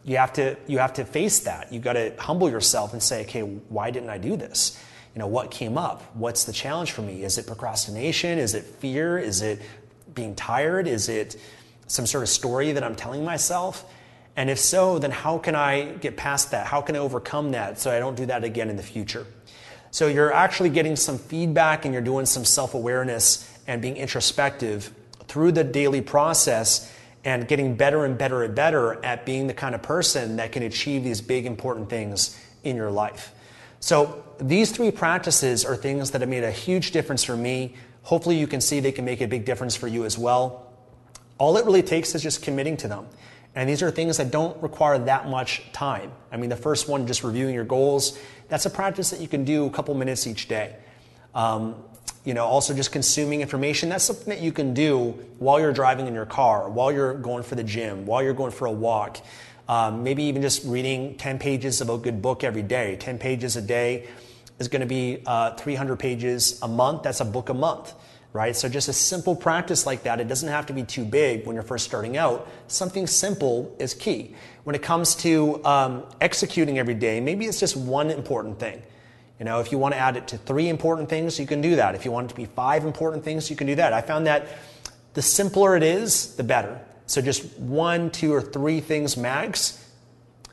you 0.05 0.17
have 0.17 0.33
to, 0.35 0.57
you 0.67 0.79
have 0.79 0.95
to 0.95 1.05
face 1.05 1.41
that. 1.41 1.73
You've 1.73 1.83
got 1.83 1.93
to 1.95 2.15
humble 2.19 2.49
yourself 2.49 2.93
and 2.93 3.03
say, 3.03 3.23
okay, 3.23 3.43
why 3.43 3.91
didn't 3.91 4.09
I 4.09 4.19
do 4.19 4.37
this? 4.37 4.83
You 5.15 5.19
know, 5.19 5.27
what 5.27 5.51
came 5.51 5.77
up? 5.77 6.03
What's 6.15 6.45
the 6.45 6.53
challenge 6.53 6.93
for 6.93 7.03
me? 7.03 7.23
Is 7.23 7.37
it 7.37 7.47
procrastination? 7.47 8.39
Is 8.39 8.55
it 8.55 8.65
fear? 8.65 9.19
Is 9.19 9.43
it 9.43 9.61
being 10.15 10.35
tired? 10.35 10.87
Is 10.87 11.09
it 11.09 11.37
some 11.87 12.07
sort 12.07 12.23
of 12.23 12.29
story 12.29 12.73
that 12.73 12.85
I'm 12.85 12.95
telling 12.95 13.25
myself? 13.25 13.85
And 14.37 14.49
if 14.49 14.59
so, 14.59 14.99
then 14.99 15.11
how 15.11 15.39
can 15.39 15.55
I 15.55 15.93
get 15.97 16.17
past 16.17 16.53
that? 16.53 16.67
How 16.67 16.81
can 16.81 16.97
I 16.97 17.01
overcome 17.01 17.51
that 17.51 17.79
so 17.79 17.91
I 17.91 17.99
don't 17.99 18.15
do 18.15 18.27
that 18.27 18.45
again 18.45 18.71
in 18.71 18.77
the 18.77 18.83
future? 18.83 19.27
So 19.91 20.07
you're 20.07 20.33
actually 20.33 20.71
getting 20.71 20.95
some 20.95 21.19
feedback 21.19 21.85
and 21.85 21.93
you're 21.93 22.03
doing 22.03 22.25
some 22.25 22.45
self 22.45 22.75
awareness 22.75 23.50
and 23.71 23.81
being 23.81 23.97
introspective 23.97 24.93
through 25.29 25.53
the 25.53 25.63
daily 25.63 26.01
process 26.01 26.93
and 27.25 27.47
getting 27.47 27.77
better 27.77 28.05
and 28.05 28.19
better 28.19 28.43
and 28.43 28.53
better 28.53 29.03
at 29.05 29.25
being 29.25 29.47
the 29.47 29.55
kind 29.55 29.77
of 29.77 29.83
person 29.83 30.37
that 30.39 30.51
can 30.51 30.65
achieve 30.65 31.05
these 31.05 31.21
big 31.21 31.47
important 31.47 31.89
things 31.89 32.37
in 32.65 32.75
your 32.75 32.91
life. 32.91 33.33
So 33.79 34.25
these 34.41 34.73
three 34.73 34.91
practices 34.91 35.65
are 35.65 35.77
things 35.77 36.11
that 36.11 36.21
have 36.21 36.29
made 36.29 36.43
a 36.43 36.51
huge 36.51 36.91
difference 36.91 37.23
for 37.23 37.37
me. 37.37 37.77
Hopefully 38.03 38.37
you 38.37 38.49
can 38.49 38.61
see 38.61 38.81
they 38.81 38.91
can 38.91 39.05
make 39.05 39.21
a 39.21 39.29
big 39.29 39.45
difference 39.45 39.77
for 39.77 39.87
you 39.87 40.05
as 40.05 40.19
well. 40.19 40.67
All 41.39 41.57
it 41.57 41.65
really 41.65 41.85
takes 41.85 42.13
is 42.17 42.25
just 42.25 42.43
committing 42.43 42.77
to 42.79 42.89
them. 42.89 43.07
And 43.55 43.69
these 43.69 43.85
are 43.85 43.93
things 43.93 44.17
that 44.17 44.33
don't 44.33 44.61
require 44.61 44.99
that 44.99 45.29
much 45.29 45.63
time. 45.73 46.11
I 46.33 46.39
mean, 46.39 46.51
the 46.51 46.57
first 46.57 46.89
one, 46.89 47.07
just 47.07 47.23
reviewing 47.23 47.55
your 47.55 47.65
goals, 47.65 48.19
that's 48.49 48.67
a 48.67 48.71
practice 48.71 49.11
that 49.11 49.21
you 49.21 49.29
can 49.29 49.45
do 49.45 49.67
a 49.67 49.71
couple 49.71 49.95
minutes 49.95 50.27
each 50.27 50.49
day. 50.49 50.75
Um, 51.37 51.77
you 52.25 52.35
know, 52.35 52.45
also 52.45 52.75
just 52.75 52.93
consuming 52.93 53.41
information. 53.41 53.89
That's 53.89 54.05
something 54.05 54.29
that 54.29 54.41
you 54.41 54.53
can 54.53 54.75
do 54.75 55.13
while 55.39 55.59
you're 55.59 55.73
driving 55.73 56.07
in 56.07 56.15
your 56.15 56.27
car, 56.27 56.69
while 56.69 56.93
you're 56.93 57.15
going 57.15 57.43
for 57.43 57.55
the 57.55 57.65
gym, 57.65 58.05
while 58.05 58.23
you're 58.23 58.35
going 58.35 58.53
for 58.53 58.67
a 58.67 58.73
walk. 58.73 59.19
Um, 59.69 60.03
maybe 60.03 60.25
even 60.25 60.43
just 60.43 60.65
reading 60.65 61.17
10 61.17 61.39
pages 61.39 61.81
of 61.81 61.89
a 61.89 61.97
good 61.97 62.21
book 62.21 62.45
every 62.45 62.63
day. 62.63 62.97
10 62.97 63.19
pages 63.19 63.57
a 63.57 63.63
day 63.63 64.09
is 64.59 64.69
going 64.69 64.81
to 64.81 64.87
be 64.87 65.23
uh, 65.27 65.55
300 65.55 65.97
pages 65.97 66.61
a 66.61 66.69
month. 66.69 67.05
That's 67.05 67.21
a 67.21 67.25
book 67.25 67.49
a 67.49 67.55
month, 67.55 67.95
right? 68.33 68.55
So 68.55 68.69
just 68.69 68.89
a 68.89 68.93
simple 68.93 69.35
practice 69.35 69.87
like 69.87 70.03
that. 70.03 70.21
It 70.21 70.29
doesn't 70.29 70.49
have 70.49 70.67
to 70.67 70.73
be 70.73 70.83
too 70.83 71.05
big 71.05 71.47
when 71.47 71.55
you're 71.55 71.63
first 71.63 71.87
starting 71.87 72.17
out. 72.17 72.49
Something 72.67 73.07
simple 73.07 73.75
is 73.79 73.95
key. 73.95 74.35
When 74.65 74.75
it 74.75 74.83
comes 74.83 75.15
to 75.17 75.65
um, 75.65 76.05
executing 76.21 76.79
every 76.79 76.95
day, 76.95 77.21
maybe 77.21 77.47
it's 77.47 77.61
just 77.61 77.77
one 77.77 78.11
important 78.11 78.59
thing. 78.59 78.83
You 79.41 79.47
know, 79.47 79.59
if 79.59 79.73
you 79.73 79.79
want 79.79 79.95
to 79.95 79.99
add 79.99 80.19
it 80.19 80.29
to 80.29 80.39
three 80.39 80.69
important 80.69 81.09
things, 81.09 81.41
you 81.41 81.47
can 81.47 81.63
do 81.63 81.77
that. 81.77 81.95
If 81.95 82.05
you 82.05 82.13
want 82.13 82.27
it 82.27 82.29
to 82.29 82.35
be 82.35 82.45
five 82.45 82.85
important 82.85 83.25
things, 83.25 83.49
you 83.49 83.57
can 83.57 83.67
do 83.67 83.75
that. 83.77 83.95
I 83.95 84.03
found 84.03 84.27
that 84.27 84.47
the 85.15 85.23
simpler 85.23 85.77
it 85.77 85.83
is, 85.83 86.37
the 86.37 86.45
better. 86.45 86.79
So 87.07 87.23
just 87.23 87.59
one, 87.59 88.11
two, 88.11 88.35
or 88.35 88.43
three 88.43 88.81
things 88.81 89.17
max, 89.17 89.83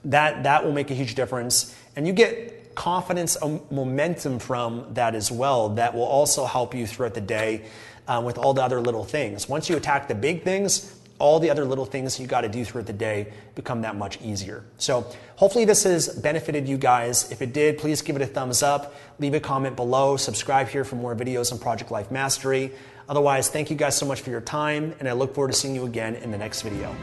that, 0.06 0.44
that 0.44 0.64
will 0.64 0.72
make 0.72 0.90
a 0.90 0.94
huge 0.94 1.16
difference. 1.16 1.78
And 1.98 2.08
you 2.08 2.14
get 2.14 2.76
confidence 2.76 3.36
and 3.36 3.60
momentum 3.70 4.40
from 4.40 4.86
that 4.94 5.16
as 5.16 5.30
well. 5.32 5.70
That 5.70 5.94
will 5.94 6.04
also 6.04 6.46
help 6.46 6.74
you 6.74 6.88
throughout 6.88 7.14
the 7.14 7.22
day 7.22 7.66
uh, 8.08 8.22
with 8.24 8.38
all 8.38 8.54
the 8.54 8.64
other 8.64 8.80
little 8.80 9.04
things. 9.04 9.50
Once 9.50 9.70
you 9.70 9.76
attack 9.76 10.08
the 10.08 10.16
big 10.16 10.44
things, 10.44 10.97
all 11.20 11.40
the 11.40 11.50
other 11.50 11.66
little 11.66 11.86
things 11.86 12.20
you 12.20 12.28
got 12.28 12.42
to 12.42 12.50
do 12.50 12.64
throughout 12.64 12.88
the 12.88 12.94
day 12.94 13.32
become 13.56 13.82
that 13.82 13.96
much 13.96 14.22
easier. 14.22 14.64
So, 14.78 15.06
hopefully, 15.36 15.66
this 15.66 15.84
has 15.84 16.10
benefited 16.10 16.68
you 16.68 16.78
guys. 16.78 17.32
If 17.32 17.42
it 17.42 17.54
did, 17.54 17.78
please 17.78 18.02
give 18.02 18.16
it 18.16 18.22
a 18.22 18.28
thumbs 18.28 18.64
up, 18.64 18.96
leave 19.20 19.34
a 19.34 19.40
comment 19.40 19.76
below, 19.76 20.18
subscribe 20.18 20.68
here 20.68 20.84
for 20.84 20.96
more 20.96 21.16
videos 21.16 21.52
on 21.52 21.60
Project 21.60 21.92
Life 21.92 22.12
Mastery. 22.12 22.72
Otherwise, 23.10 23.50
thank 23.50 23.70
you 23.70 23.76
guys 23.76 23.96
so 23.96 24.06
much 24.06 24.22
for 24.22 24.30
your 24.30 24.42
time, 24.42 24.94
and 25.00 25.08
I 25.08 25.14
look 25.14 25.34
forward 25.34 25.52
to 25.52 25.58
seeing 25.58 25.76
you 25.76 25.86
again 25.86 26.16
in 26.16 26.32
the 26.32 26.38
next 26.38 26.62
video. 26.62 26.94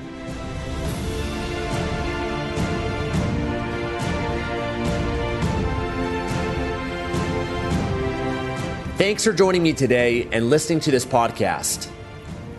Thanks 8.97 9.25
for 9.25 9.33
joining 9.33 9.63
me 9.63 9.73
today 9.73 10.29
and 10.31 10.51
listening 10.51 10.79
to 10.81 10.91
this 10.91 11.05
podcast. 11.05 11.94